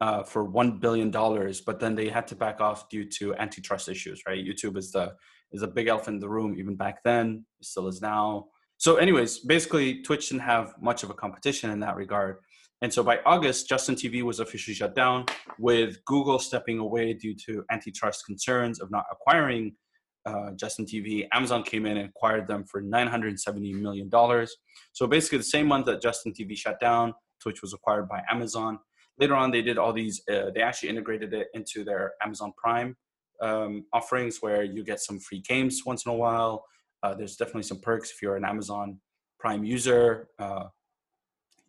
[0.00, 3.88] uh, for one billion dollars, but then they had to back off due to antitrust
[3.88, 4.22] issues.
[4.26, 4.44] Right?
[4.44, 5.14] YouTube is the
[5.52, 8.46] is a big elephant in the room even back then it still is now
[8.80, 12.38] so anyways basically twitch didn't have much of a competition in that regard.
[12.82, 15.26] And so by august justin tv was officially shut down
[15.58, 19.76] with google stepping away due to antitrust concerns of not acquiring
[20.24, 24.56] uh, justin tv amazon came in and acquired them for 970 million dollars.
[24.92, 27.12] So basically the same month that justin tv shut down
[27.42, 28.78] twitch was acquired by amazon.
[29.18, 32.96] Later on they did all these uh, they actually integrated it into their amazon prime
[33.42, 36.64] um, offerings where you get some free games once in a while.
[37.02, 38.98] Uh, there's definitely some perks if you're an Amazon
[39.38, 40.64] Prime user uh,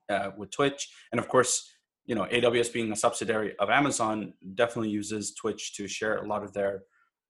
[0.09, 1.69] uh, with Twitch, and of course,
[2.05, 6.43] you know AWS being a subsidiary of Amazon definitely uses Twitch to share a lot
[6.43, 6.83] of their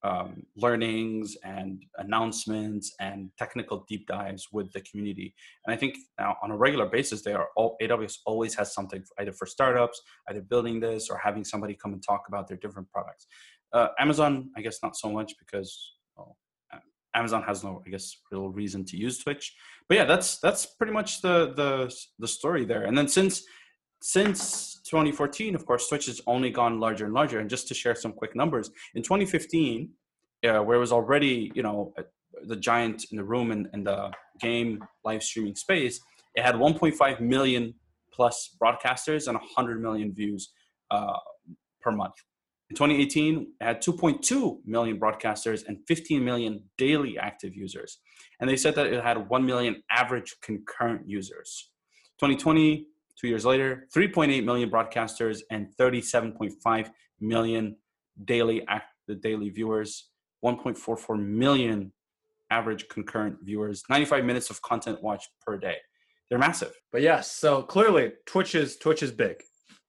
[0.03, 5.33] um, learnings and announcements and technical deep dives with the community.
[5.65, 9.03] And I think now on a regular basis, they are all, AWS always has something
[9.19, 12.89] either for startups, either building this or having somebody come and talk about their different
[12.89, 13.27] products.
[13.73, 16.00] Uh, Amazon, I guess not so much because uh,
[17.13, 19.55] Amazon has no, I guess, real reason to use Twitch.
[19.87, 22.83] But yeah, that's that's pretty much the the the story there.
[22.83, 23.43] And then since
[24.01, 27.39] since 2014, of course, Twitch has only gone larger and larger.
[27.39, 29.89] And just to share some quick numbers, in 2015,
[30.43, 31.93] uh, where it was already you know
[32.43, 35.99] the giant in the room in, in the game live streaming space,
[36.35, 37.73] it had 1.5 million
[38.13, 40.51] plus broadcasters and 100 million views
[40.89, 41.17] uh,
[41.81, 42.15] per month.
[42.71, 47.99] In 2018, it had 2.2 million broadcasters and 15 million daily active users.
[48.39, 51.69] And they said that it had 1 million average concurrent users.
[52.21, 52.87] 2020,
[53.19, 57.75] two years later, 3.8 million broadcasters and 37.5 million
[58.23, 60.07] daily active daily viewers,
[60.41, 61.91] 1.44 million
[62.51, 65.75] average concurrent viewers, 95 minutes of content watched per day.
[66.29, 66.71] They're massive.
[66.93, 69.35] But yes, so clearly Twitch is Twitch is big,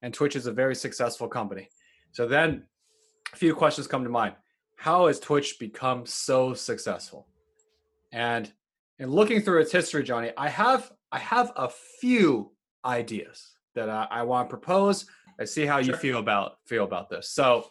[0.01, 1.69] and Twitch is a very successful company.
[2.11, 2.65] So then,
[3.33, 4.35] a few questions come to mind.
[4.75, 7.27] How has Twitch become so successful?
[8.11, 8.51] And
[8.99, 11.69] in looking through its history, Johnny, I have I have a
[11.99, 12.51] few
[12.85, 15.05] ideas that I, I want to propose.
[15.39, 17.29] I see how you feel about feel about this.
[17.29, 17.69] So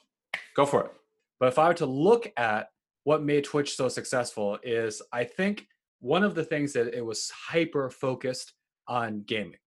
[0.56, 0.90] Go for it.
[1.38, 2.70] but if I were to look at
[3.04, 5.66] what made Twitch so successful, is I think
[6.00, 8.52] one of the things that it was hyper focused
[8.88, 9.58] on gaming.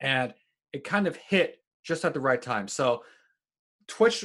[0.00, 0.34] And
[0.72, 2.68] it kind of hit just at the right time.
[2.68, 3.02] So
[3.86, 4.24] Twitch,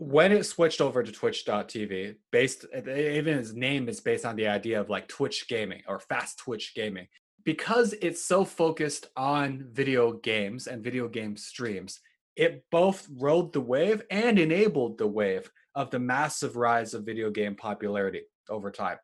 [0.00, 4.80] when it switched over to twitch.tv, based even its name is based on the idea
[4.80, 7.06] of like Twitch gaming or fast Twitch gaming.
[7.44, 12.00] Because it's so focused on video games and video game streams,
[12.34, 17.30] it both rode the wave and enabled the wave of the massive rise of video
[17.30, 18.96] game popularity over time.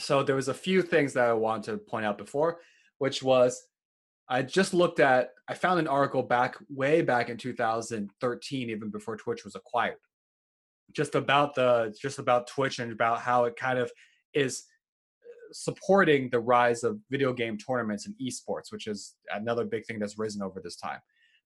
[0.00, 2.58] So there was a few things that I wanted to point out before,
[2.98, 3.62] which was
[4.28, 9.16] I just looked at, I found an article back way back in 2013, even before
[9.16, 9.96] Twitch was acquired,
[10.92, 13.90] just about the, just about Twitch and about how it kind of
[14.34, 14.64] is
[15.52, 20.18] supporting the rise of video game tournaments and esports, which is another big thing that's
[20.18, 21.00] risen over this time.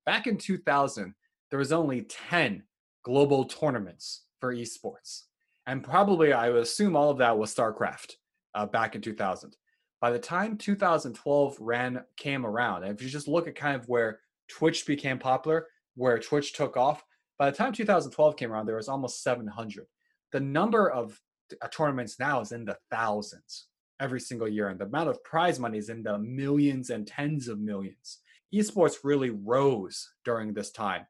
[0.07, 1.15] Back in 2000,
[1.51, 2.63] there was only 10
[3.05, 5.23] global tournaments for esports.
[5.67, 8.15] And probably, I would assume all of that was StarCraft
[8.55, 9.57] uh, back in 2000
[10.03, 13.89] by the time 2012 ran came around, and if you just look at kind of
[13.89, 17.05] where Twitch became popular, where Twitch took off,
[17.39, 19.87] by the time 2012 came around, there was almost 700.
[20.33, 21.19] The number of
[21.61, 23.67] uh, tournaments now is in the thousands
[24.01, 27.49] every single year, and the amount of prize money is in the millions and tens
[27.49, 28.19] of millions.
[28.55, 31.07] Esports really rose during this time.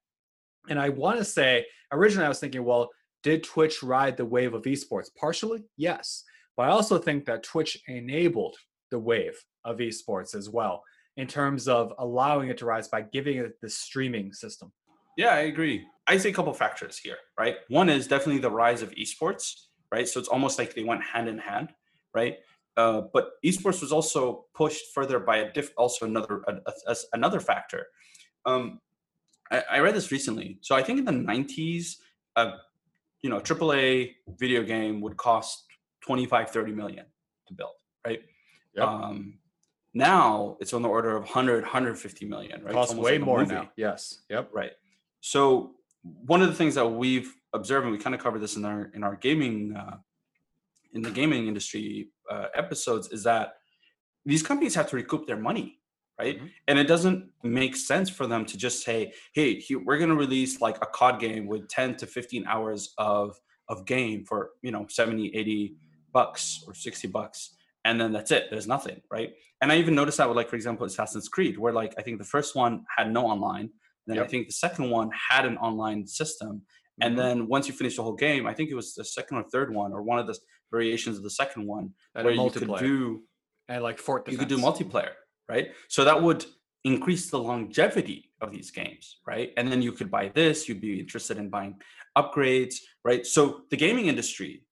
[0.68, 2.90] And I want to say, originally I was thinking, well,
[3.22, 5.08] did Twitch ride the wave of esports?
[5.18, 6.24] Partially, yes.
[6.56, 8.56] But I also think that Twitch enabled
[8.90, 10.82] the wave of esports as well
[11.16, 14.72] in terms of allowing it to rise by giving it the streaming system.
[15.16, 15.86] Yeah, I agree.
[16.06, 17.56] I see a couple of factors here, right?
[17.68, 20.08] One is definitely the rise of esports, right?
[20.08, 21.72] So it's almost like they went hand in hand,
[22.14, 22.38] right?
[22.76, 26.54] Uh, but esports was also pushed further by a diff- also another a,
[26.86, 27.86] a, another factor.
[28.46, 28.80] Um,
[29.50, 30.58] I, I, read this recently.
[30.62, 31.96] So I think in the '90s,
[32.36, 32.52] a
[33.20, 35.64] you know AAA video game would cost
[36.06, 37.04] 25, 30 million
[37.48, 37.74] to build,
[38.06, 38.20] right?
[38.74, 38.86] Yep.
[38.86, 39.38] Um,
[39.94, 42.72] now it's on the order of 100, 150 million, right?
[42.72, 43.54] Costs way more movie.
[43.54, 43.70] now.
[43.76, 44.22] Yes.
[44.30, 44.48] Yep.
[44.52, 44.72] Right.
[45.22, 48.64] So one of the things that we've observed, and we kind of cover this in
[48.64, 49.96] our in our gaming uh,
[50.92, 53.54] in the gaming industry uh, episodes, is that
[54.26, 55.78] these companies have to recoup their money,
[56.18, 56.36] right?
[56.36, 56.46] Mm-hmm.
[56.66, 60.60] And it doesn't make sense for them to just say, "Hey, we're going to release
[60.60, 64.86] like a COD game with 10 to 15 hours of of game for you know
[64.88, 65.76] 70, 80
[66.12, 67.54] bucks or 60 bucks."
[67.84, 70.54] and then that's it there's nothing right and i even noticed that with like for
[70.54, 73.68] example assassin's creed where like i think the first one had no online
[74.06, 74.24] then yep.
[74.24, 77.02] i think the second one had an online system mm-hmm.
[77.06, 79.44] and then once you finish the whole game i think it was the second or
[79.44, 80.36] third one or one of the
[80.70, 83.22] variations of the second one and where you could do
[83.68, 85.12] and like fort you could do multiplayer
[85.48, 86.44] right so that would
[86.84, 90.98] increase the longevity of these games right and then you could buy this you'd be
[90.98, 91.74] interested in buying
[92.18, 94.64] upgrades right so the gaming industry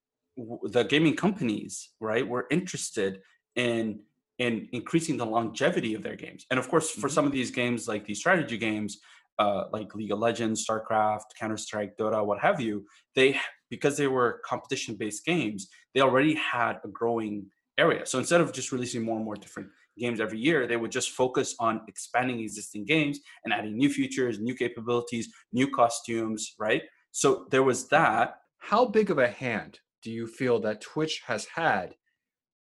[0.65, 3.21] the gaming companies, right, were interested
[3.57, 4.01] in
[4.39, 6.47] in increasing the longevity of their games.
[6.51, 7.15] And of course, for mm-hmm.
[7.15, 8.99] some of these games, like these strategy games,
[9.41, 14.07] uh, like League of Legends, StarCraft, Counter Strike, Dota, what have you, they because they
[14.07, 17.47] were competition based games, they already had a growing
[17.79, 18.05] area.
[18.05, 21.13] So instead of just releasing more and more different games every year, they would just
[21.13, 26.83] focus on expanding existing games and adding new features, new capabilities, new costumes, right?
[27.13, 28.35] So there was that.
[28.59, 31.95] How big of a hand do you feel that Twitch has had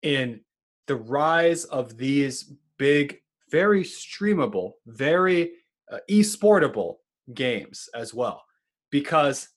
[0.02, 0.40] in
[0.88, 3.18] the rise of these big,
[3.50, 5.52] very streamable, very
[5.90, 6.96] uh, e-sportable
[7.34, 8.44] games as well?
[8.90, 9.48] Because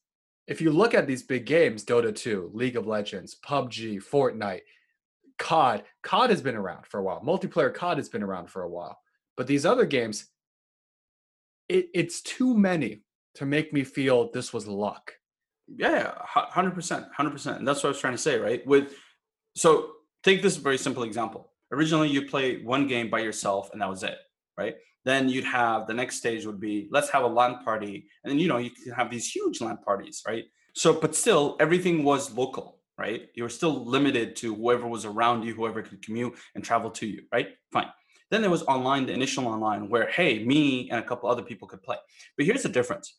[0.47, 4.61] if you look at these big games, Dota 2, League of Legends, PUBG, Fortnite,
[5.37, 7.21] COD, COD has been around for a while.
[7.21, 8.99] Multiplayer COD has been around for a while.
[9.37, 10.27] But these other games,
[11.69, 13.03] it, it's too many
[13.35, 15.13] to make me feel this was luck
[15.77, 17.59] yeah, hundred percent, hundred percent.
[17.59, 18.65] And that's what I was trying to say, right?
[18.65, 18.93] With
[19.55, 19.91] so
[20.23, 21.51] take this very simple example.
[21.71, 24.17] Originally, you play one game by yourself, and that was it,
[24.57, 24.75] right?
[25.09, 28.37] Then you'd have the next stage would be let's have a LAN party, and then
[28.37, 30.45] you know you can have these huge LAN parties, right?
[30.73, 33.21] So, but still, everything was local, right?
[33.33, 37.07] You were still limited to whoever was around you, whoever could commute and travel to
[37.07, 37.47] you, right?
[37.71, 37.89] Fine.
[38.29, 41.67] Then there was online, the initial online, where hey, me and a couple other people
[41.67, 41.97] could play.
[42.37, 43.17] But here's the difference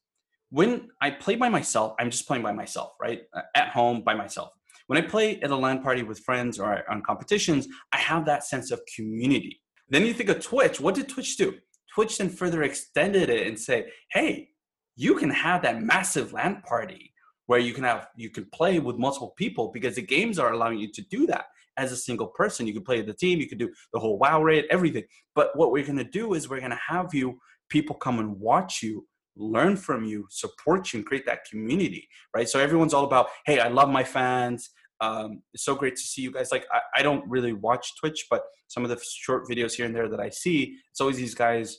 [0.50, 3.22] when I play by myself, I'm just playing by myself, right?
[3.34, 4.50] Uh, at home by myself.
[4.86, 8.44] When I play at a LAN party with friends or on competitions, I have that
[8.44, 9.60] sense of community.
[9.88, 10.80] Then you think of Twitch.
[10.80, 11.58] What did Twitch do?
[11.94, 14.48] Twitch then further extended it and say, hey,
[14.96, 17.12] you can have that massive LAN party
[17.46, 20.78] where you can have you can play with multiple people because the games are allowing
[20.78, 22.66] you to do that as a single person.
[22.66, 25.04] You can play the team, you can do the whole WoW raid, everything.
[25.34, 29.06] But what we're gonna do is we're gonna have you people come and watch you
[29.36, 32.48] learn from you, support you, and create that community, right?
[32.48, 34.70] So everyone's all about, hey, I love my fans.
[35.00, 36.52] Um, it's so great to see you guys.
[36.52, 39.94] Like, I, I don't really watch Twitch, but some of the short videos here and
[39.94, 41.78] there that I see, it's always these guys,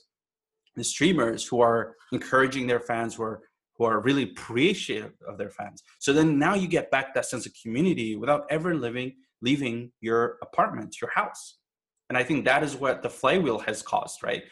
[0.76, 3.42] the streamers who are encouraging their fans, who are
[3.78, 5.82] who are really appreciative of their fans.
[5.98, 10.38] So then now you get back that sense of community without ever living leaving your
[10.42, 11.58] apartment, your house.
[12.10, 14.44] And I think that is what the flywheel has caused, right?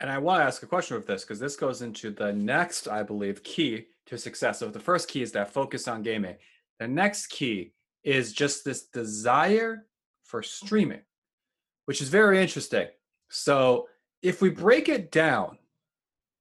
[0.00, 2.88] And I want to ask a question with this because this goes into the next,
[2.88, 4.60] I believe, key to success.
[4.60, 6.36] So the first key is that focus on gaming.
[6.78, 7.72] The next key
[8.06, 9.84] is just this desire
[10.22, 11.02] for streaming,
[11.84, 12.86] which is very interesting.
[13.28, 13.88] So
[14.22, 15.58] if we break it down,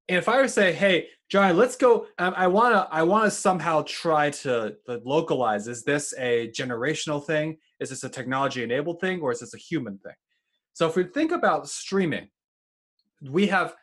[0.08, 3.32] and if I were to say, "Hey, John, let's go," um, I wanna, I wanna
[3.32, 5.68] somehow try to, localize.
[5.68, 7.58] Is this a generational thing?
[7.80, 10.14] Is this a technology-enabled thing, or is this a human thing?
[10.74, 12.30] So if we think about streaming,
[13.22, 13.76] we have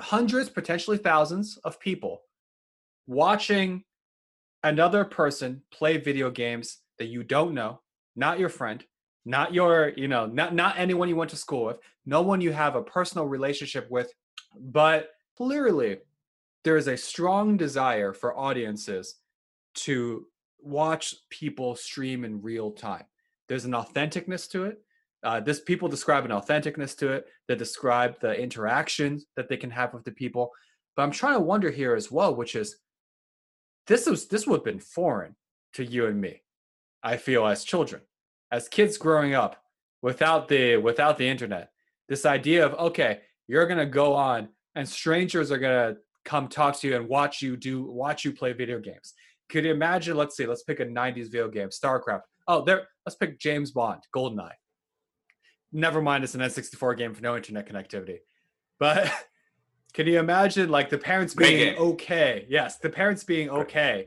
[0.00, 2.22] hundreds, potentially thousands of people
[3.06, 3.84] watching
[4.64, 7.80] another person play video games that you don't know,
[8.16, 8.84] not your friend,
[9.24, 12.52] not your, you know, not not anyone you went to school with, no one you
[12.52, 14.12] have a personal relationship with,
[14.58, 15.98] but clearly
[16.64, 19.16] there is a strong desire for audiences
[19.74, 20.26] to
[20.60, 23.04] watch people stream in real time.
[23.48, 24.82] There's an authenticness to it.
[25.22, 27.26] Uh, this people describe an authenticness to it.
[27.46, 30.50] They describe the interactions that they can have with the people.
[30.96, 32.76] But I'm trying to wonder here as well, which is
[33.86, 35.34] this was this would have been foreign
[35.74, 36.42] to you and me.
[37.02, 38.02] I feel as children,
[38.50, 39.62] as kids growing up
[40.02, 41.70] without the without the internet.
[42.08, 46.88] This idea of okay, you're gonna go on and strangers are gonna come talk to
[46.88, 49.14] you and watch you do watch you play video games.
[49.48, 50.16] Could you imagine?
[50.16, 50.46] Let's see.
[50.46, 52.22] Let's pick a '90s video game, StarCraft.
[52.46, 52.88] Oh, there.
[53.04, 54.52] Let's pick James Bond, GoldenEye.
[55.72, 58.18] Never mind, it's an N64 game for no internet connectivity.
[58.78, 59.10] But
[59.92, 62.46] can you imagine, like the parents being okay?
[62.48, 64.06] Yes, the parents being okay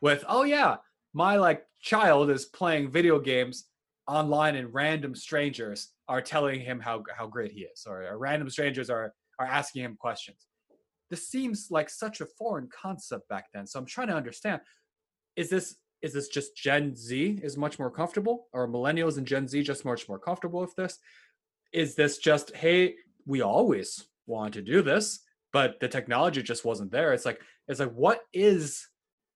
[0.00, 0.76] with, oh yeah,
[1.12, 3.66] my like child is playing video games
[4.06, 8.48] online, and random strangers are telling him how how great he is, or, or random
[8.50, 10.46] strangers are are asking him questions.
[11.10, 13.66] This seems like such a foreign concept back then.
[13.66, 14.60] So I'm trying to understand:
[15.36, 19.46] is this is this just Gen Z is much more comfortable, or millennials and Gen
[19.46, 20.98] Z just much more comfortable with this?
[21.72, 22.94] Is this just hey,
[23.26, 25.20] we always wanted to do this,
[25.52, 27.12] but the technology just wasn't there?
[27.12, 28.86] It's like it's like what is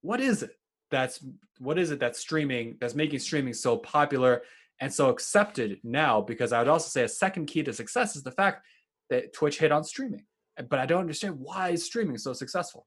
[0.01, 0.51] what is it
[0.89, 1.23] that's
[1.59, 4.43] what is it that's streaming that's making streaming so popular
[4.79, 6.21] and so accepted now?
[6.21, 8.65] Because I would also say a second key to success is the fact
[9.09, 10.25] that Twitch hit on streaming,
[10.69, 12.85] but I don't understand why is streaming so successful.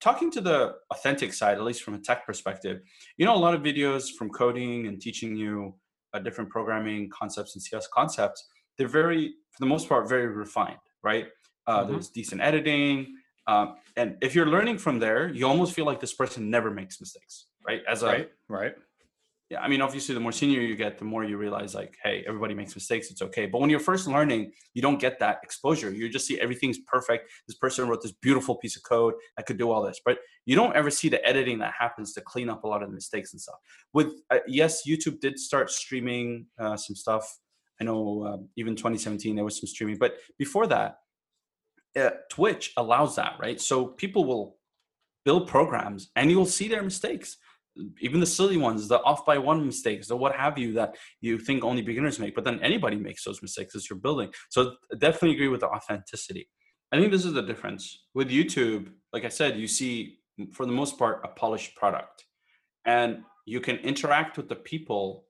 [0.00, 2.80] talking to the authentic side, at least from a tech perspective,
[3.16, 5.74] you know, a lot of videos from coding and teaching you
[6.12, 10.76] uh, different programming concepts and CS concepts, they're very, for the most part, very refined,
[11.02, 11.28] right?
[11.66, 11.88] Uh, Mhm.
[11.88, 13.16] There's decent editing.
[13.46, 17.00] Um, and if you're learning from there, you almost feel like this person never makes
[17.00, 17.82] mistakes, right?
[17.88, 18.74] As a, Right, right.
[19.50, 22.24] yeah, I mean, obviously, the more senior you get, the more you realize, like, hey,
[22.26, 23.10] everybody makes mistakes.
[23.12, 23.46] It's okay.
[23.46, 25.92] But when you're first learning, you don't get that exposure.
[25.92, 27.30] You just see everything's perfect.
[27.46, 30.56] This person wrote this beautiful piece of code that could do all this, but you
[30.56, 33.32] don't ever see the editing that happens to clean up a lot of the mistakes
[33.32, 33.56] and stuff.
[33.92, 37.38] With uh, yes, YouTube did start streaming uh, some stuff.
[37.80, 40.96] I know um, even 2017 there was some streaming, but before that,
[41.96, 43.60] uh, Twitch allows that, right?
[43.60, 44.56] So people will
[45.24, 47.36] build programs and you'll see their mistakes
[48.00, 51.38] even the silly ones, the off by one mistakes, or what have you, that you
[51.38, 54.30] think only beginners make, but then anybody makes those mistakes as you're building.
[54.50, 56.48] So definitely agree with the authenticity.
[56.92, 58.90] I think this is the difference with YouTube.
[59.12, 60.18] Like I said, you see
[60.52, 62.24] for the most part a polished product,
[62.84, 65.24] and you can interact with the people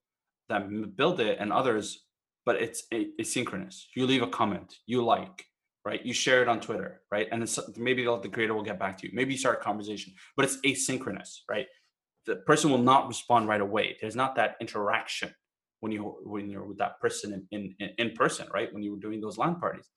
[0.49, 2.05] that build it and others,
[2.45, 3.85] but it's asynchronous.
[3.95, 5.45] You leave a comment, you like,
[5.87, 6.05] right?
[6.05, 7.29] You share it on Twitter, right?
[7.33, 7.41] And
[7.77, 9.13] maybe the the creator will get back to you.
[9.15, 11.67] Maybe you start a conversation, but it's asynchronous, right?
[12.27, 13.97] the person will not respond right away.
[14.01, 15.35] There's not that interaction
[15.81, 18.73] when you when you're with that person in in, in person, right?
[18.73, 19.89] When you were doing those LAN parties.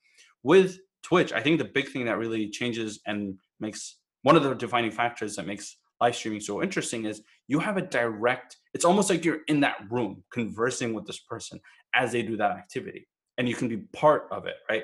[0.43, 4.54] With Twitch, I think the big thing that really changes and makes one of the
[4.54, 9.10] defining factors that makes live streaming so interesting is you have a direct it's almost
[9.10, 11.60] like you're in that room conversing with this person
[11.93, 13.06] as they do that activity
[13.38, 14.84] and you can be part of it right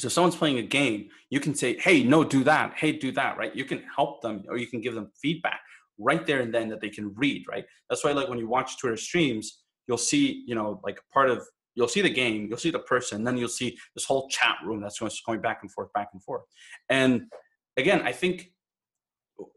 [0.00, 2.74] so if someone's playing a game you can say hey no do that.
[2.76, 3.54] Hey do that right?
[3.54, 5.60] You can help them or you can give them feedback
[5.98, 7.64] right there and then that they can read right?
[7.88, 11.46] That's why like when you watch twitch streams you'll see you know like part of
[11.74, 14.80] you'll see the game you'll see the person then you'll see this whole chat room
[14.80, 16.42] that's going back and forth back and forth.
[16.88, 17.22] And
[17.76, 18.52] again i think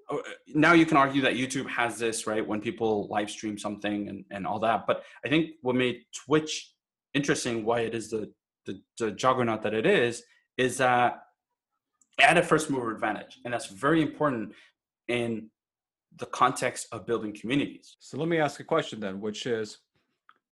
[0.09, 4.07] uh, now you can argue that youtube has this right when people live stream something
[4.09, 6.73] and, and all that but i think what made twitch
[7.13, 8.31] interesting why it is the,
[8.65, 10.23] the the juggernaut that it is
[10.57, 11.23] is that
[12.19, 14.53] had a first mover advantage and that's very important
[15.07, 15.49] in
[16.17, 17.97] the context of building communities.
[17.99, 19.79] So let me ask a question then, which is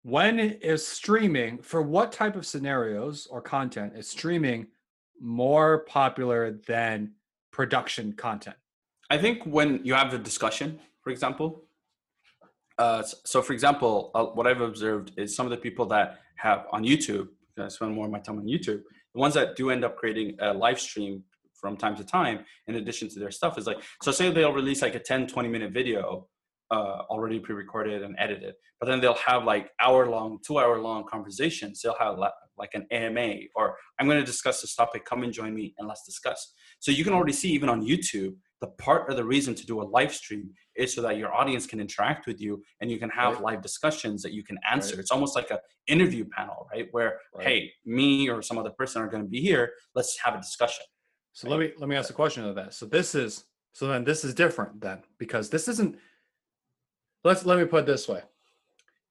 [0.03, 4.67] when is streaming for what type of scenarios or content is streaming
[5.21, 7.11] more popular than
[7.51, 8.55] production content?
[9.11, 11.65] I think when you have a discussion, for example,
[12.79, 16.65] uh, so for example, uh, what I've observed is some of the people that have
[16.71, 17.27] on YouTube,
[17.59, 18.81] I spend more of my time on YouTube,
[19.13, 22.75] the ones that do end up creating a live stream from time to time, in
[22.75, 25.71] addition to their stuff, is like, so say they'll release like a 10, 20 minute
[25.71, 26.27] video
[26.71, 28.55] uh, already pre-recorded and edited.
[28.79, 31.81] But then they'll have like hour-long, two-hour-long conversations.
[31.81, 32.17] They'll have
[32.57, 35.05] like an AMA or I'm going to discuss this topic.
[35.05, 36.53] Come and join me and let's discuss.
[36.79, 39.81] So you can already see even on YouTube, the part of the reason to do
[39.81, 43.09] a live stream is so that your audience can interact with you and you can
[43.09, 43.43] have right.
[43.43, 44.95] live discussions that you can answer.
[44.95, 44.99] Right.
[44.99, 46.87] It's almost like a interview panel, right?
[46.91, 47.47] Where right.
[47.47, 49.71] hey, me or some other person are going to be here.
[49.95, 50.85] Let's have a discussion.
[51.33, 52.73] So let me let me ask a question of that.
[52.73, 55.97] So this is so then this is different then because this isn't
[57.23, 58.21] let's let me put it this way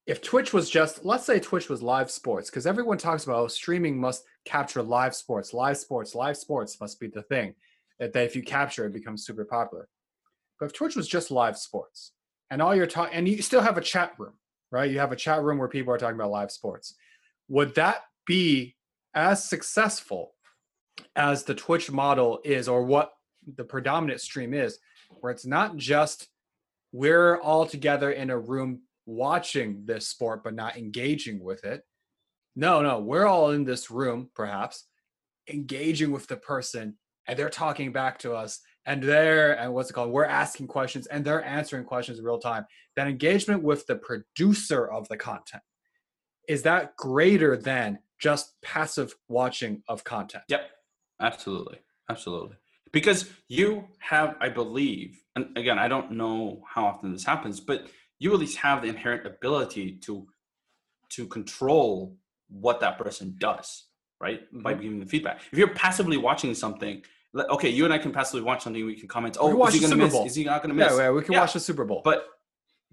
[0.07, 3.47] if twitch was just let's say twitch was live sports because everyone talks about oh,
[3.47, 7.55] streaming must capture live sports live sports live sports must be the thing
[8.01, 9.89] that, that if you capture it becomes super popular.
[10.59, 12.13] But if twitch was just live sports
[12.51, 14.35] and all you're talking and you still have a chat room
[14.71, 14.91] right?
[14.91, 16.95] You have a chat room where people are talking about live sports.
[17.49, 18.77] Would that be
[19.15, 20.33] as successful
[21.17, 23.13] as the twitch model is or what
[23.57, 24.79] the predominant stream is
[25.21, 26.29] where it's not just
[26.93, 31.83] we're all together in a room watching this sport but not engaging with it.
[32.55, 34.85] No, no, we're all in this room, perhaps,
[35.49, 36.97] engaging with the person,
[37.27, 40.11] and they're talking back to us, and they're and what's it called?
[40.11, 42.66] We're asking questions and they're answering questions in real time.
[42.97, 45.62] That engagement with the producer of the content
[46.49, 50.45] is that greater than just passive watching of content?
[50.49, 50.68] Yep,
[51.21, 51.79] absolutely,
[52.11, 52.57] absolutely
[52.93, 57.87] because you have i believe and again i don't know how often this happens but
[58.18, 60.27] you at least have the inherent ability to
[61.09, 62.16] to control
[62.49, 63.87] what that person does
[64.21, 64.62] right mm-hmm.
[64.62, 67.03] by giving the feedback if you're passively watching something
[67.49, 69.97] okay you and i can passively watch something we can comment oh is he gonna
[69.97, 71.41] miss is he not gonna miss yeah, yeah we can yeah.
[71.41, 72.27] watch the super bowl but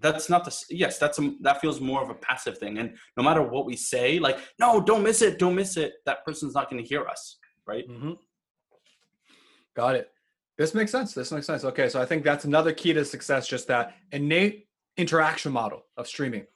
[0.00, 3.22] that's not the yes that's a, that feels more of a passive thing and no
[3.22, 6.70] matter what we say like no don't miss it don't miss it that person's not
[6.70, 8.12] going to hear us right mm-hmm.
[9.78, 10.10] Got it.
[10.56, 11.14] This makes sense.
[11.14, 11.62] This makes sense.
[11.62, 14.66] Okay, so I think that's another key to success, just that innate
[14.96, 16.46] interaction model of streaming.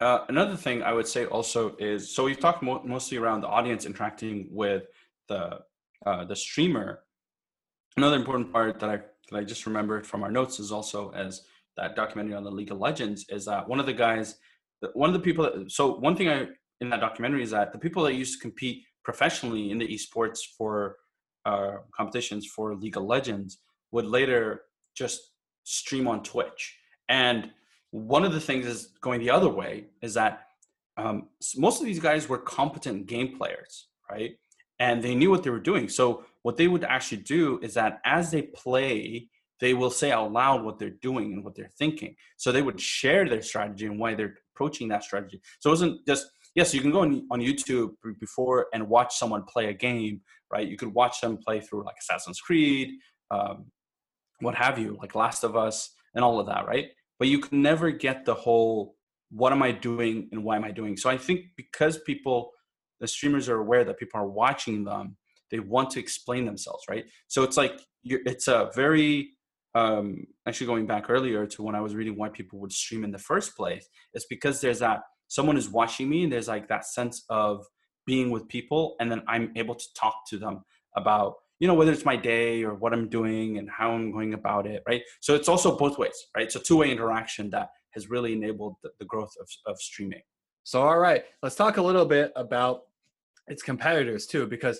[0.00, 3.48] Uh, another thing I would say also is so we've talked mo- mostly around the
[3.48, 4.84] audience interacting with
[5.28, 5.60] the
[6.06, 7.00] uh, the streamer.
[7.96, 8.98] Another important part that I
[9.30, 11.42] that I just remembered from our notes is also as
[11.76, 14.36] that documentary on the League of Legends is that one of the guys,
[14.94, 15.44] one of the people.
[15.44, 16.46] That, so one thing I
[16.80, 20.38] in that documentary is that the people that used to compete professionally in the esports
[20.56, 20.96] for
[21.44, 23.58] uh, competitions for League of Legends
[23.90, 24.62] would later
[24.94, 25.32] just
[25.64, 26.76] stream on Twitch.
[27.08, 27.50] And
[27.90, 30.46] one of the things is going the other way is that
[30.96, 34.32] um, most of these guys were competent game players, right?
[34.80, 35.88] And they knew what they were doing.
[35.88, 39.28] So what they would actually do is that as they play,
[39.60, 42.14] they will say out loud what they're doing and what they're thinking.
[42.36, 45.40] So they would share their strategy and why they're approaching that strategy.
[45.60, 46.26] So it wasn't just
[46.58, 50.20] yes, you can go on, YouTube before and watch someone play a game,
[50.52, 50.66] right?
[50.66, 52.90] You could watch them play through like Assassin's Creed,
[53.30, 53.66] um,
[54.40, 56.86] what have you, like Last of Us, and all of that, right?
[57.18, 58.94] But you can never get the whole
[59.30, 60.96] what am I doing and why am I doing.
[60.96, 62.52] So I think because people,
[63.00, 65.16] the streamers are aware that people are watching them,
[65.50, 67.04] they want to explain themselves, right?
[67.26, 69.30] So it's like it's a very
[69.74, 73.10] um, actually going back earlier to when I was reading why people would stream in
[73.10, 73.86] the first place.
[74.14, 77.64] It's because there's that someone is watching me and there's like that sense of
[78.06, 80.64] being with people and then i'm able to talk to them
[80.96, 84.34] about you know whether it's my day or what i'm doing and how i'm going
[84.34, 85.02] about it right?
[85.20, 86.54] So it's also both ways right?
[86.54, 90.22] A two-way interaction that has really enabled the, the growth of, of streaming.
[90.64, 92.82] So all right let's talk a little bit about
[93.46, 94.78] its competitors too because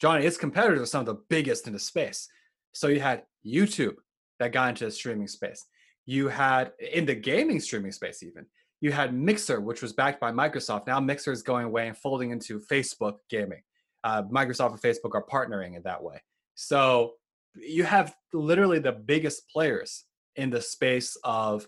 [0.00, 2.28] johnny its competitors are some of the biggest in the space.
[2.72, 3.96] So you had youtube
[4.38, 5.64] that got into the streaming space.
[6.04, 8.46] You had in the gaming streaming space even
[8.80, 10.86] you had Mixer, which was backed by Microsoft.
[10.86, 13.62] Now Mixer is going away and folding into Facebook gaming.
[14.04, 16.22] Uh, Microsoft and Facebook are partnering in that way.
[16.54, 17.14] So
[17.54, 20.04] you have literally the biggest players
[20.36, 21.66] in the space of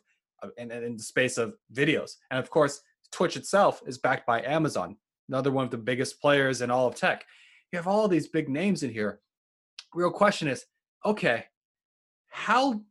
[0.57, 4.97] in, in the space of videos, and of course, Twitch itself is backed by Amazon,
[5.29, 7.25] another one of the biggest players in all of tech.
[7.73, 9.21] You have all these big names in here.
[9.95, 10.65] Real question is,
[11.05, 11.47] okay,
[12.29, 12.83] how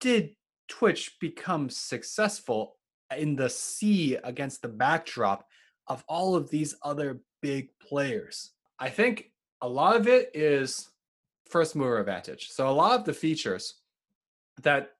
[0.00, 0.34] did
[0.68, 2.76] Twitch become successful
[3.16, 5.46] in the sea against the backdrop
[5.86, 8.52] of all of these other big players.
[8.78, 10.88] I think a lot of it is
[11.48, 12.50] first mover advantage.
[12.50, 13.74] So a lot of the features
[14.62, 14.90] that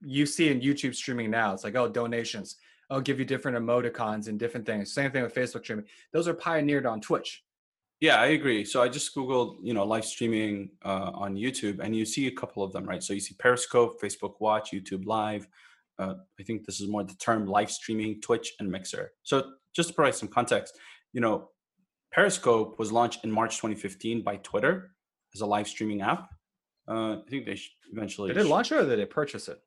[0.00, 2.56] you see in YouTube streaming now, it's like, oh, donations,
[2.90, 4.92] I'll give you different emoticons and different things.
[4.92, 5.86] Same thing with Facebook streaming.
[6.12, 7.42] Those are pioneered on Twitch.
[8.00, 8.64] Yeah, I agree.
[8.64, 12.30] So I just googled, you know, live streaming uh, on YouTube, and you see a
[12.30, 13.02] couple of them, right?
[13.02, 15.48] So you see Periscope, Facebook Watch, YouTube Live,
[15.98, 19.12] uh, I think this is more the term live streaming, Twitch, and Mixer.
[19.22, 20.78] So just to provide some context,
[21.12, 21.50] you know,
[22.12, 24.92] Periscope was launched in March 2015 by Twitter
[25.34, 26.30] as a live streaming app.
[26.88, 27.58] Uh, I think they
[27.92, 29.60] eventually did it launch it or did they purchase it?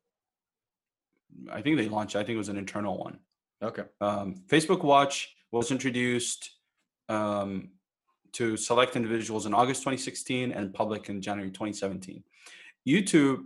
[1.51, 2.15] I think they launched.
[2.15, 3.19] I think it was an internal one.
[3.61, 3.83] Okay.
[4.01, 6.51] Um, Facebook Watch was introduced
[7.09, 7.69] um,
[8.33, 12.23] to select individuals in August 2016 and public in January 2017.
[12.87, 13.43] YouTube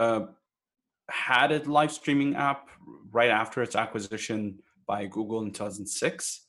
[0.00, 0.26] uh,
[1.08, 2.68] had a live streaming app
[3.12, 6.46] right after its acquisition by Google in 2006.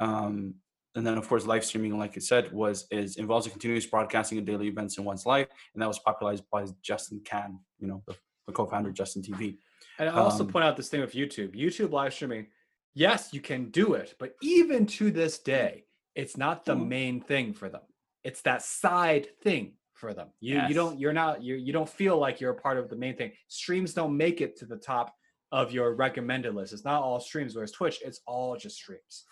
[0.00, 0.54] Um,
[0.94, 4.38] and then, of course, live streaming, like I said, was is involves a continuous broadcasting
[4.38, 8.02] of daily events in one's life, and that was popularized by Justin Kan, you know,
[8.06, 8.16] the,
[8.46, 9.58] the co-founder of Justin TV.
[9.98, 11.54] And I'll also Um, point out this thing with YouTube.
[11.54, 12.46] YouTube live streaming,
[12.94, 15.84] yes, you can do it, but even to this day,
[16.14, 16.88] it's not the Mm.
[16.88, 17.82] main thing for them.
[18.24, 20.28] It's that side thing for them.
[20.40, 22.96] You you don't you're not you you don't feel like you're a part of the
[22.96, 23.32] main thing.
[23.48, 25.14] Streams don't make it to the top
[25.52, 26.72] of your recommended list.
[26.72, 29.24] It's not all streams, whereas Twitch, it's all just streams.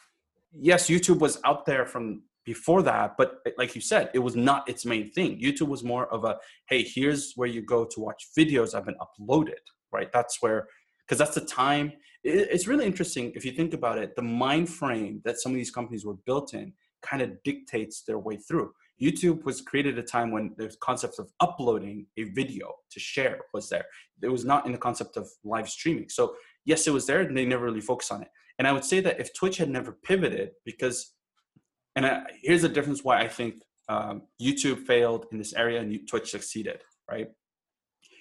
[0.53, 4.37] Yes, YouTube was out there from before that, but eh, like you said, it was
[4.37, 5.41] not its main thing.
[5.41, 6.39] YouTube was more of a
[6.69, 10.11] hey, here's where you go to watch videos have been uploaded, right?
[10.13, 10.69] That's where,
[11.05, 11.93] because that's the time.
[12.25, 14.17] it's really interesting if you think about it.
[14.17, 16.73] The mind frame that some of these companies were built in
[17.03, 18.73] kind of dictates their way through.
[19.01, 23.41] YouTube was created at a time when the concept of uploading a video to share
[23.53, 23.85] was there.
[24.23, 26.09] It was not in the concept of live streaming.
[26.09, 26.35] So
[26.65, 28.29] yes, it was there, and they never really focused on it.
[28.59, 31.13] And I would say that if Twitch had never pivoted, because,
[31.95, 36.09] and I, here's the difference why I think um, YouTube failed in this area and
[36.09, 37.29] Twitch succeeded, right?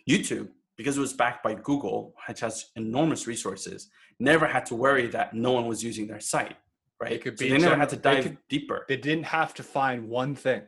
[0.09, 5.07] YouTube, because it was backed by Google, which has enormous resources, never had to worry
[5.07, 6.57] that no one was using their site,
[7.01, 7.21] right?
[7.21, 8.85] could so be they never had to they dive could- deeper.
[8.87, 10.63] They didn't have to find one thing.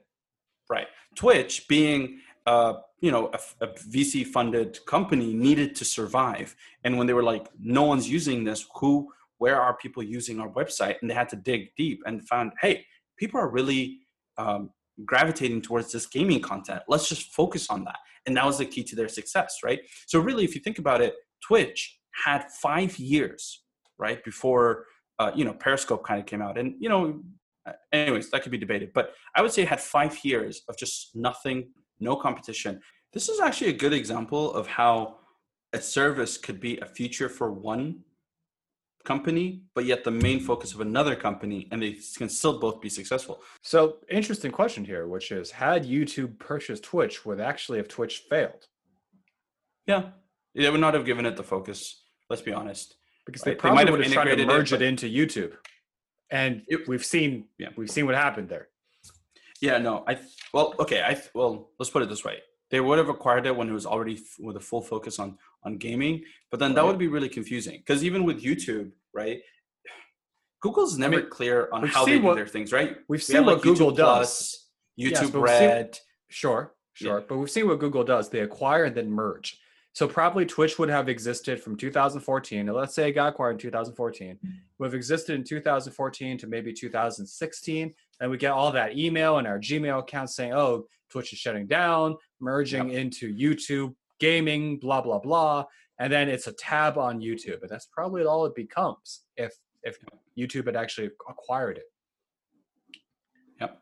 [0.69, 0.87] Right.
[1.15, 6.55] Twitch, being uh, you know a, VC funded company, needed to survive.
[6.83, 10.49] And when they were like, no one's using this, who, where are people using our
[10.49, 10.95] website?
[11.01, 12.85] And they had to dig deep and found, hey,
[13.17, 13.99] people are really
[14.37, 14.71] um,
[15.05, 16.81] gravitating towards this gaming content.
[16.87, 17.97] Let's just focus on that.
[18.25, 19.79] And that was the key to their success, right?
[20.05, 21.15] So really, if you think about it,
[21.45, 23.63] Twitch had five years,
[23.97, 24.85] right, before
[25.19, 27.21] uh, you know Periscope kind of came out, and you know
[27.67, 28.91] uh, anyways, that could be debated.
[28.93, 31.69] But I would say it had five years of just nothing,
[31.99, 32.81] no competition.
[33.13, 35.17] This is actually a good example of how
[35.73, 38.03] a service could be a future for one
[39.17, 42.89] company, but yet the main focus of another company, and they can still both be
[42.89, 43.41] successful.
[43.63, 43.77] So
[44.09, 48.67] interesting question here, which is had YouTube purchased Twitch, would actually have Twitch failed?
[49.91, 50.03] Yeah,
[50.53, 52.03] they would not have given it the focus.
[52.29, 52.95] Let's be honest.
[53.25, 54.81] Because they Right, they probably might have would have tried to integrated it, merge it,
[54.81, 55.53] into YouTube.
[56.29, 57.69] And It- we've seen Yeah.
[57.77, 58.67] we've seen what happened there.
[59.61, 60.13] Yeah, no, I
[60.53, 62.37] well, okay, I well, let's put it this way:
[62.69, 65.29] they would have acquired it when it was already f- with a full focus on
[65.63, 66.15] on gaming,
[66.51, 69.41] but then that would be really confusing because even with YouTube, right?
[70.59, 72.97] Google's never mean, clear on how they do what- their things, right?
[73.07, 74.17] We've We seen what like, Google YouTube does.
[74.17, 75.99] Plus, YouTube but we've seen- Red.
[76.29, 77.19] Sure, sure.
[77.19, 77.25] Yeah.
[77.27, 78.29] But we've seen what Google does.
[78.29, 79.59] They acquire and then merge.
[79.93, 82.65] So probably Twitch would have existed from 2014.
[82.65, 84.37] Now let's say it got acquired in 2014.
[84.77, 87.93] Would have existed in 2014 to maybe 2016.
[88.19, 91.65] And we get all that email and our Gmail account saying, oh, Twitch is shutting
[91.67, 95.63] down, merging into YouTube gaming, blah, blah, blah.
[95.99, 97.61] And then it's a tab on YouTube.
[97.61, 99.97] And that's probably all it becomes if if
[100.37, 101.85] YouTube had actually acquired it.
[103.61, 103.79] Yep.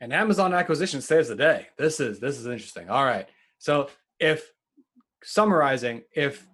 [0.00, 1.66] And Amazon acquisition saves the day.
[1.76, 2.88] This is this is interesting.
[2.88, 3.26] All right.
[3.58, 3.88] So
[4.20, 4.52] if
[5.24, 6.46] summarizing, if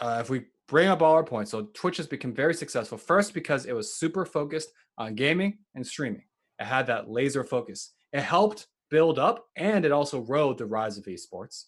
[0.00, 2.98] uh, if we bring up all our points, so Twitch has become very successful.
[2.98, 6.22] First, because it was super focused on gaming and streaming.
[6.60, 7.92] It had that laser focus.
[8.12, 11.64] It helped build up, and it also rode the rise of esports.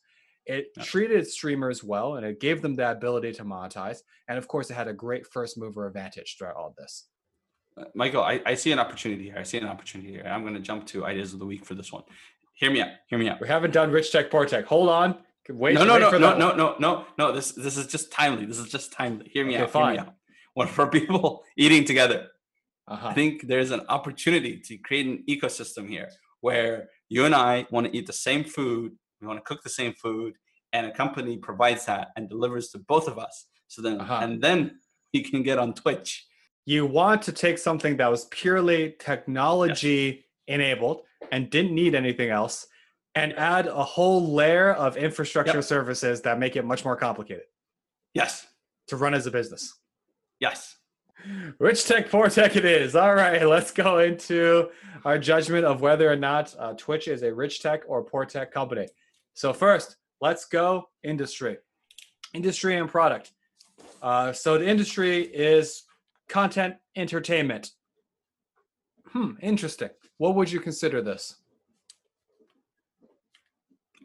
[0.47, 0.83] It Yeah.
[0.83, 4.03] treated streamers well, and it gave them the ability to monetize.
[4.29, 7.09] And of course, it had a great first mover advantage throughout all this.
[7.77, 9.37] Uh, Michael, I, I see an opportunity here.
[9.39, 10.25] I see an opportunity here.
[10.27, 12.03] I'm going to jump to ideas of the week for this one.
[12.55, 12.89] Hear me out.
[13.09, 13.41] Hear me out.
[13.41, 14.67] We haven't done Rich Tech Poor Tech.
[14.67, 15.19] Hold on.
[15.49, 17.33] Wait, no, no, wait no, no, no, no, no, no.
[17.33, 18.45] This this is just timely.
[18.47, 19.29] This is just timely.
[19.29, 19.67] Hear me Okay, out.
[19.67, 19.93] Hear fine.
[19.95, 20.15] me out.
[20.55, 22.29] When for people eating together,
[22.87, 23.09] Uh-huh.
[23.09, 26.11] I think there's an opportunity to create an ecosystem here
[26.43, 28.93] where you and I want to eat the same food,
[29.23, 30.35] we want to cook the same food,
[30.73, 33.47] and a company provides that and delivers to both of us.
[33.69, 34.19] So then, Uh-huh.
[34.23, 34.81] and then
[35.13, 36.27] you can get on Twitch.
[36.65, 41.03] you want to take something that was purely technology enabled
[41.33, 42.69] and didn't need anything else
[43.17, 45.65] and add a whole layer of infrastructure Yep.
[45.65, 47.47] services that make it much more complicated
[48.15, 48.47] Yes,
[48.87, 49.75] to run as a business.
[50.39, 50.77] yes.
[51.59, 52.95] Rich tech, poor tech it is.
[52.95, 54.71] All right, let's go into
[55.05, 58.53] our judgment of whether or not uh, Twitch is a rich tech or poor tech
[58.53, 58.87] company.
[59.35, 61.59] So, first, let's go industry.
[62.35, 63.33] Industry and product.
[64.03, 65.85] Uh, so, the industry is
[66.29, 67.71] content entertainment.
[69.09, 69.91] Hmm, interesting.
[70.19, 71.37] What would you consider this?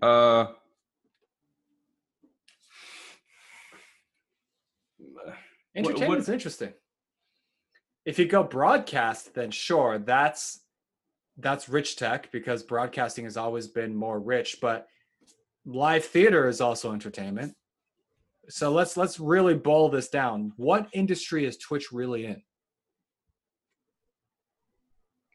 [0.01, 0.47] Uh,
[4.97, 5.36] what-
[5.75, 6.73] Entertainment's interesting.
[8.05, 10.61] If you go broadcast, then sure, that's
[11.38, 14.88] that's rich tech because broadcasting has always been more rich, but
[15.68, 17.53] live theater is also entertainment.
[18.49, 20.53] So let's let's really boil this down.
[20.55, 22.41] What industry is Twitch really in?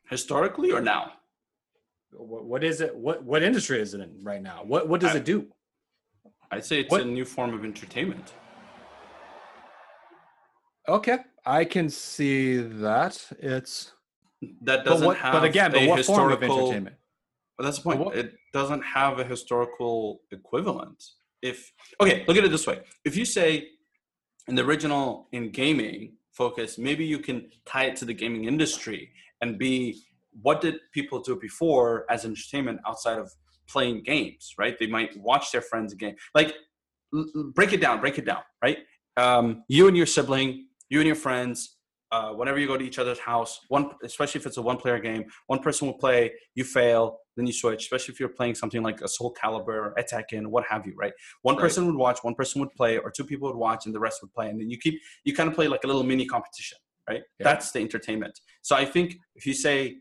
[0.09, 1.13] Historically or now?
[2.13, 2.95] What, what is it?
[2.97, 4.63] What what industry is it in right now?
[4.65, 5.47] What what does I- it do?
[6.51, 8.33] I'd say it's What- a new form of entertainment.
[10.89, 13.25] Okay, I can see that.
[13.39, 13.93] It's
[14.63, 16.97] That doesn't what, have but again, but a what form of entertainment?
[17.63, 18.01] But that's the point.
[18.01, 21.01] what- It doesn't have a historical equivalent.
[21.43, 23.69] If okay, look at it this way: if you say
[24.49, 29.13] in the original in gaming focus, maybe you can tie it to the gaming industry
[29.41, 30.03] and be
[30.43, 33.31] what did people do before as entertainment outside of
[33.69, 34.77] playing games, right?
[34.77, 36.17] They might watch their friends game.
[36.35, 36.55] Like
[37.55, 38.79] break it down, break it down, right?
[39.17, 41.77] Um, you and your sibling, you and your friends,
[42.13, 45.25] uh, whenever you go to each other's house, one especially if it's a one-player game,
[45.47, 47.83] one person will play, you fail, then you switch.
[47.85, 51.15] Especially if you're playing something like a Soul Calibur, a Tekken, what have you, right?
[51.43, 51.63] One Right.
[51.63, 54.21] person would watch, one person would play, or two people would watch, and the rest
[54.23, 56.79] would play, and then you keep you kind of play like a little mini competition,
[57.09, 57.23] right?
[57.39, 57.45] Yeah.
[57.45, 58.39] That's the entertainment.
[58.61, 59.97] So I think if you say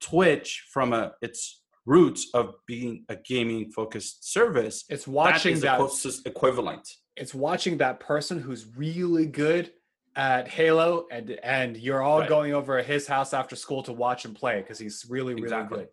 [0.00, 5.78] Twitch from a its roots of being a gaming focused service, It's that watching that.
[5.78, 6.86] closest equivalent.
[7.16, 9.72] It's watching that person who's really good
[10.16, 12.28] at Halo, and and you're all Right.
[12.28, 15.44] going over at his house after school to watch him play because he's really really
[15.44, 15.78] Exactly.
[15.78, 15.88] good.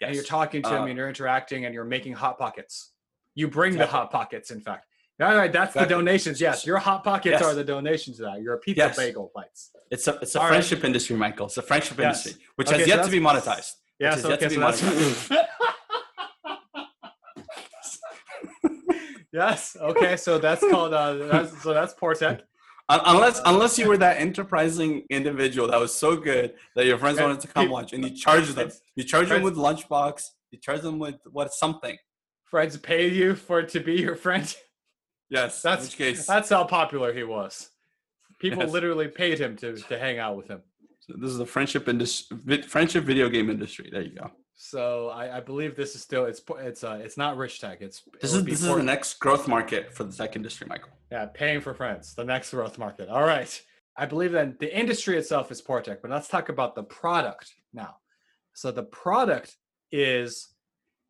[0.00, 0.06] Yes.
[0.08, 2.92] And you're talking to him, Uh, and you're interacting, and you're making hot pockets.
[3.34, 4.86] You bring the hot pockets, in fact.
[5.20, 5.88] All right, that's Exactly.
[5.94, 6.40] the donations.
[6.40, 7.42] Yes, your hot pockets Yes.
[7.42, 8.40] are the donations that.
[8.40, 8.96] Your pizza Yes.
[8.96, 9.70] bagel bites.
[9.90, 10.50] It's a it's a All right.
[10.50, 11.46] friendship industry, Michael.
[11.46, 12.26] It's a friendship Yes.
[12.26, 13.72] industry, which Okay, has so yet to be monetized.
[13.98, 15.30] Yes, yet okay, so that's
[19.32, 19.76] yes.
[19.80, 22.42] Okay, so that's called uh, that's, so that's poor tech.
[22.90, 27.20] Un- Unless unless you were that enterprising individual that was so good that your friends
[27.20, 28.70] wanted to come watch, and you charge them.
[28.96, 30.22] You charge them with lunchbox.
[30.50, 31.96] You charge them with what something.
[32.46, 34.54] Friends pay you for to be your friend.
[35.30, 35.60] Yes.
[35.60, 37.68] That's case, that's how popular he was.
[38.38, 38.72] People Yes.
[38.72, 40.62] literally paid him to to hang out with him.
[41.00, 43.90] so this is the friendship industry, friendship video game industry.
[43.92, 44.30] There you go.
[44.60, 47.80] So I, I believe this is still it's it's uh it's not rich tech.
[47.80, 50.90] It's This is this is the next growth market for the tech industry, Michael.
[51.12, 52.12] yeah paying for friends.
[52.16, 53.08] The next growth market.
[53.08, 53.62] All right.
[53.96, 57.54] I believe that the industry itself is poor tech, but let's talk about the product
[57.72, 57.98] now.
[58.52, 59.56] So the product
[59.92, 60.48] is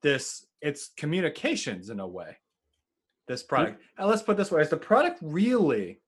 [0.03, 2.37] this it's communications in a way.
[3.29, 3.81] This product.
[3.97, 6.03] And let's put this way: is the product really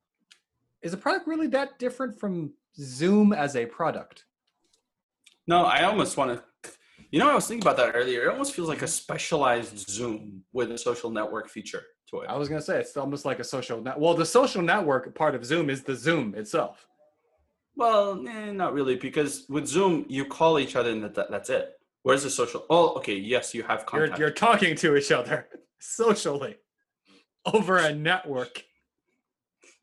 [0.82, 4.26] is the product really that different from Zoom as a product?
[5.46, 6.44] No, I almost want to.
[7.10, 8.24] You know, I was thinking about that earlier.
[8.24, 12.28] It almost feels like a specialized Zoom with a social network feature to it.
[12.28, 13.98] I was gonna say it's almost like a social net.
[13.98, 16.86] Well, the social network part of Zoom is the Zoom itself.
[17.74, 21.72] Well, eh, not really, because with Zoom you call each other and that, that's it.
[22.02, 22.64] Where's the social?
[22.70, 23.16] Oh, okay.
[23.16, 25.48] Yes, you have You're you're talking to each other
[25.80, 26.56] socially
[27.44, 28.62] over a network.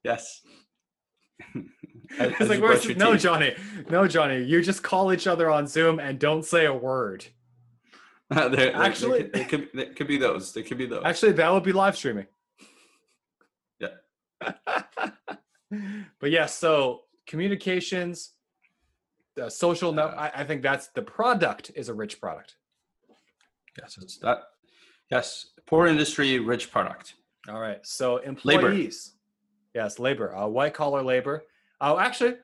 [0.04, 0.42] yes.
[2.20, 3.22] As- It's as like, where's no, teeth.
[3.22, 3.56] Johnny,
[3.90, 4.44] no, Johnny.
[4.44, 7.26] You just call each other on Zoom and don't say a word.
[8.30, 10.54] There- there Actually- could- could, could be those.
[10.54, 11.04] There could be those.
[11.06, 12.28] Actually, that would be live streaming.
[13.80, 13.90] Yeah.
[16.20, 18.34] but yeah, so communications,
[19.36, 19.98] the social.
[19.98, 22.56] Uh, I, I think that's the product is a rich product.
[23.78, 24.40] yes, it's that.
[25.10, 27.14] Yes, poor industry, rich product.
[27.48, 27.80] All right.
[27.86, 28.68] So Labor.
[28.68, 29.14] employees.
[29.74, 30.36] Yes, labor.
[30.36, 31.44] Uh, white collar labor.
[31.82, 32.36] Oh, actually,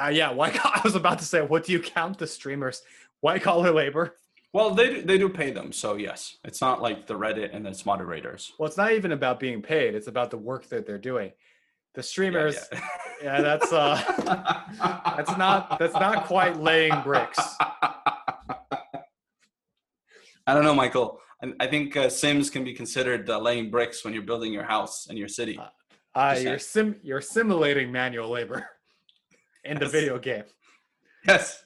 [0.00, 0.30] uh, yeah.
[0.30, 0.58] White.
[0.64, 2.82] I was about to say, what do you count the streamers?
[3.20, 4.14] White collar labor.
[4.52, 7.66] Well, they do- they do pay them, so yes, it's not like the Reddit and
[7.66, 8.52] its moderators.
[8.58, 9.94] Well, it's not even about being paid.
[9.94, 11.32] It's about the work that they're doing.
[11.94, 12.56] The Yeah, streamers.
[12.72, 12.80] yeah.
[13.22, 14.00] Yeah, that's uh,
[15.16, 17.38] that's not that's not quite laying bricks.
[20.46, 21.20] I don't know, Michael.
[21.42, 24.62] I, I think uh, Sims can be considered uh, laying bricks when you're building your
[24.64, 25.60] house and your city.
[26.18, 28.68] Uh, Just you're sim you're simulating manual labor
[29.64, 29.92] in the Yes.
[29.92, 30.44] video game.
[31.26, 31.64] Yes,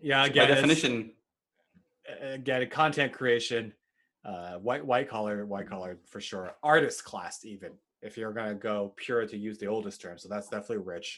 [0.00, 1.12] Yeah, by again, it's- definition.
[2.20, 3.72] again content creation
[4.24, 7.72] uh white white collar white collar for sure artist class even
[8.02, 11.08] if you're going to go pure to use the oldest term so that's definitely rich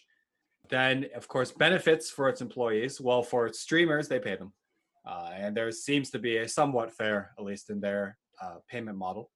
[0.70, 4.52] then of course benefits for its employees well for its streamers they pay them
[5.06, 8.96] uh, and there seems to be a somewhat fair at least in their uh, payment
[8.96, 9.30] model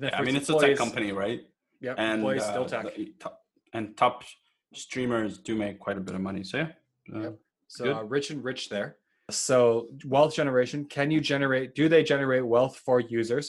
[0.00, 1.40] Yeah, I mean, it's a tech company, right?
[1.82, 3.34] Yep And still uh, tech the top,
[3.74, 4.24] and top
[4.72, 6.42] streamers do make quite a bit of money.
[6.44, 6.68] So yeah,
[7.14, 7.38] uh, Yep.
[7.68, 8.96] so uh, rich and rich there
[9.30, 13.46] so wealth generation can you generate do they generate wealth for users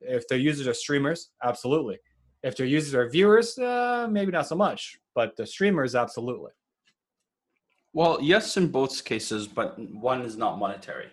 [0.00, 1.20] if their users are streamers
[1.50, 1.98] absolutely
[2.48, 4.80] If their users are viewers, uh, maybe not so much,
[5.18, 6.52] but the streamers, absolutely.
[7.92, 9.68] Well, yes, in both cases, but
[10.10, 11.08] one is not monetary.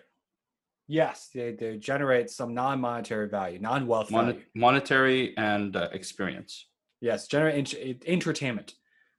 [0.86, 4.40] Yes, they, they generate some non-monetary value, non-wealth Mon- value.
[4.54, 6.66] monetary and uh, experience.
[7.00, 8.74] Yes, generate ent- entertainment.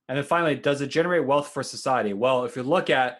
[0.07, 2.13] And then finally, does it generate wealth for society?
[2.13, 3.19] Well, if you look at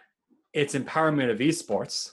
[0.53, 2.11] its empowerment of esports,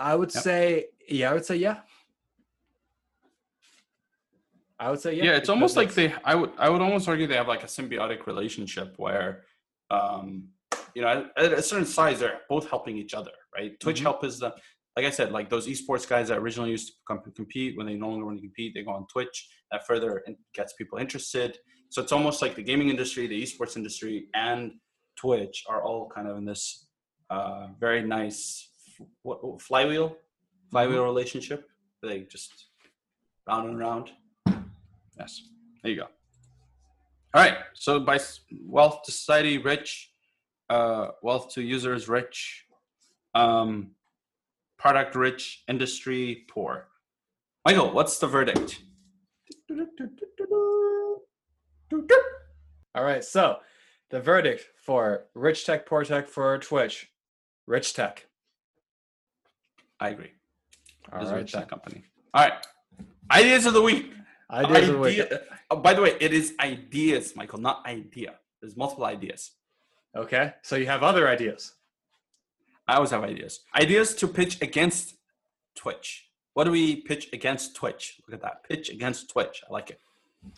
[0.00, 0.42] I would Yep.
[0.42, 1.80] say, yeah, I would say, yeah.
[4.80, 5.24] I would say, yeah.
[5.24, 6.12] Yeah, it's almost like they.
[6.24, 6.50] I would.
[6.58, 9.44] I would almost argue they have like a symbiotic relationship where,
[9.90, 10.48] um,
[10.94, 13.78] you know, at, a certain size, they're both helping each other, right?
[13.80, 14.02] Twitch Mhm.
[14.02, 14.54] help is the,
[14.96, 17.94] like I said, like those esports guys that originally used to com- compete when they
[17.94, 19.48] no longer want to compete, they go on Twitch.
[19.70, 20.24] That further
[20.54, 21.58] gets people interested.
[21.90, 24.72] So it's almost like the gaming industry, the esports industry, and
[25.16, 26.88] Twitch are all kind of in this
[27.30, 28.70] uh, very nice
[29.00, 30.16] f- what, what- flywheel,
[30.70, 31.68] flywheel relationship.
[32.02, 32.68] They just
[33.46, 34.10] round and round.
[35.18, 35.42] Yes.
[35.82, 36.06] There you go.
[37.34, 37.58] All right.
[37.74, 40.12] So by s- wealth society, rich,
[40.70, 42.64] uh, wealth to users, rich,
[43.34, 43.90] um,
[44.78, 46.88] product rich, industry poor.
[47.64, 48.80] Michael, what's the verdict?
[52.94, 53.58] All right, so
[54.10, 57.10] the verdict for rich tech, poor tech for Twitch,
[57.66, 58.26] rich tech.
[60.00, 60.32] I agree.
[61.12, 62.04] All This is a right, rich tech company.
[62.34, 62.66] All right.
[63.30, 64.12] Ideas of the week.
[64.50, 65.32] Ideas of the week.
[65.70, 68.34] Oh, by the way, it is ideas, Michael, not idea.
[68.60, 69.52] There's multiple ideas.
[70.16, 71.74] Okay, so you have other ideas.
[72.86, 73.60] I always have ideas.
[73.74, 75.16] Ideas to pitch against
[75.74, 76.30] Twitch.
[76.54, 78.20] What do we pitch against Twitch?
[78.26, 78.64] Look at that.
[78.68, 79.62] Pitch against Twitch.
[79.68, 80.00] I like it.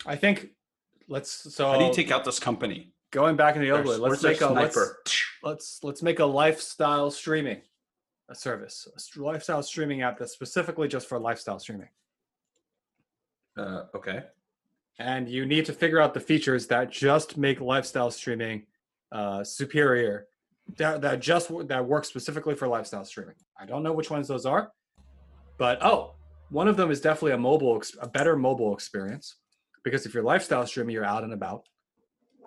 [0.05, 0.49] I think
[1.07, 2.93] let's so How do you take out this company?
[3.11, 4.79] going back in the old way, let's make a let's,
[5.43, 7.61] let's let's make a lifestyle streaming
[8.29, 11.89] a service, a lifestyle streaming app that's specifically just for lifestyle streaming.
[13.57, 14.23] Uh, okay.
[14.99, 18.65] And you need to figure out the features that just make lifestyle streaming
[19.11, 20.27] uh, superior.
[20.77, 23.35] That, that just that work specifically for lifestyle streaming.
[23.59, 24.71] I don't know which ones those are,
[25.57, 26.15] but oh,
[26.49, 29.35] one of them is definitely a mobile, a better mobile experience
[29.83, 31.63] because if you're lifestyle streaming, you're out and about.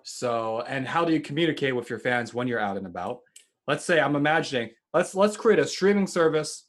[0.04, 3.20] So, and how do you communicate with your fans when you're out and about?
[3.66, 6.68] Let's say I'm imagining let's let's create a streaming service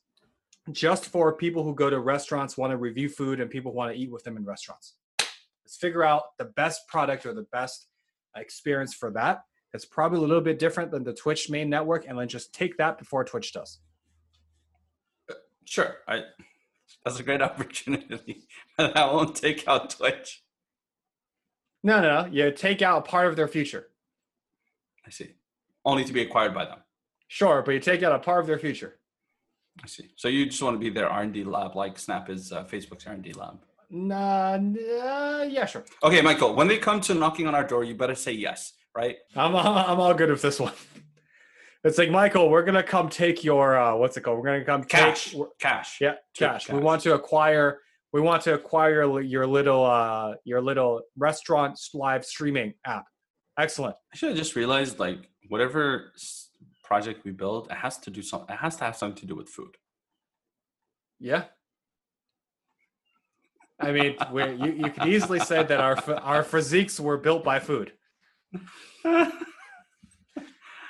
[0.72, 4.00] just for people who go to restaurants, want to review food, and people want to
[4.00, 4.96] eat with them in restaurants.
[5.20, 7.88] Let's figure out the best product or the best
[8.36, 9.44] experience for that.
[9.76, 12.78] It's probably a little bit different than the Twitch main network, and then just take
[12.78, 13.80] that before Twitch does.
[15.66, 15.98] Sure.
[16.08, 16.24] I,
[17.04, 18.48] that's a great opportunity.
[18.80, 20.44] I won't take out Twitch.
[21.84, 22.30] No, no, no.
[22.32, 23.88] You take out part of their future.
[25.06, 25.36] I see.
[25.84, 26.80] Only to be acquired by them.
[27.28, 28.98] Sure, but you take out a part of their future.
[29.84, 30.10] I see.
[30.16, 33.34] So you just want to be their R&D lab like Snap is uh, Facebook's R&D
[33.34, 33.60] lab.
[33.90, 35.86] Nah, nah, yeah, sure.
[36.02, 39.18] Okay, Michael, when they come to knocking on our door, you better say yes, right?
[39.36, 40.74] I'm, I'm, I'm all good with this one.
[41.84, 44.40] It's like Michael, we're gonna come take your uh, what's it called?
[44.40, 45.34] We're gonna come Cash.
[45.34, 45.98] Take, Cash.
[46.02, 46.68] yeah, Take cash.
[46.68, 47.78] We want to acquire.
[48.12, 53.06] We want to acquire your little uh, your little restaurant live streaming app.
[53.60, 53.96] Excellent.
[54.12, 56.12] I should have just realized like whatever
[56.84, 58.52] project we build, it has to do something.
[58.52, 59.78] It has to have something to do with food.
[61.20, 61.44] Yeah.
[63.80, 67.60] I mean, we you, you could easily say that our our physiques were built by
[67.60, 67.92] food.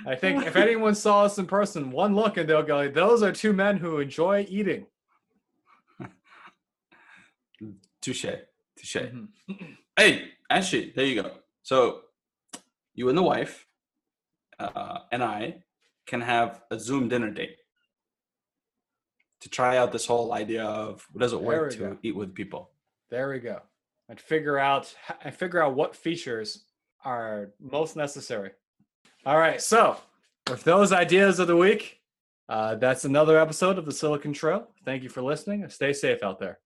[0.07, 3.31] I think if anyone saw us in person, one look and they'll go, "Those are
[3.31, 4.85] two men who enjoy eating."
[8.01, 8.25] Touche.
[8.77, 8.95] Touche.
[8.97, 9.27] Mhm.
[9.97, 11.31] Hey, actually, there you go.
[11.63, 12.01] So
[12.95, 13.65] you and the wife
[14.59, 15.63] uh, and I
[16.05, 17.55] can have a Zoom dinner date
[19.39, 21.97] to try out this whole idea of what does it There work to go.
[22.03, 22.71] eat with people.
[23.09, 23.61] There we go.
[24.09, 24.93] And figure out
[25.23, 26.64] and figure out what features
[27.05, 28.51] are most necessary.
[29.25, 29.61] All right.
[29.61, 29.97] So,
[30.49, 32.01] with those ideas of the week,
[32.49, 34.67] uh, that's another episode of the Silicon Trail.
[34.83, 36.59] Thank you for listening stay safe out there.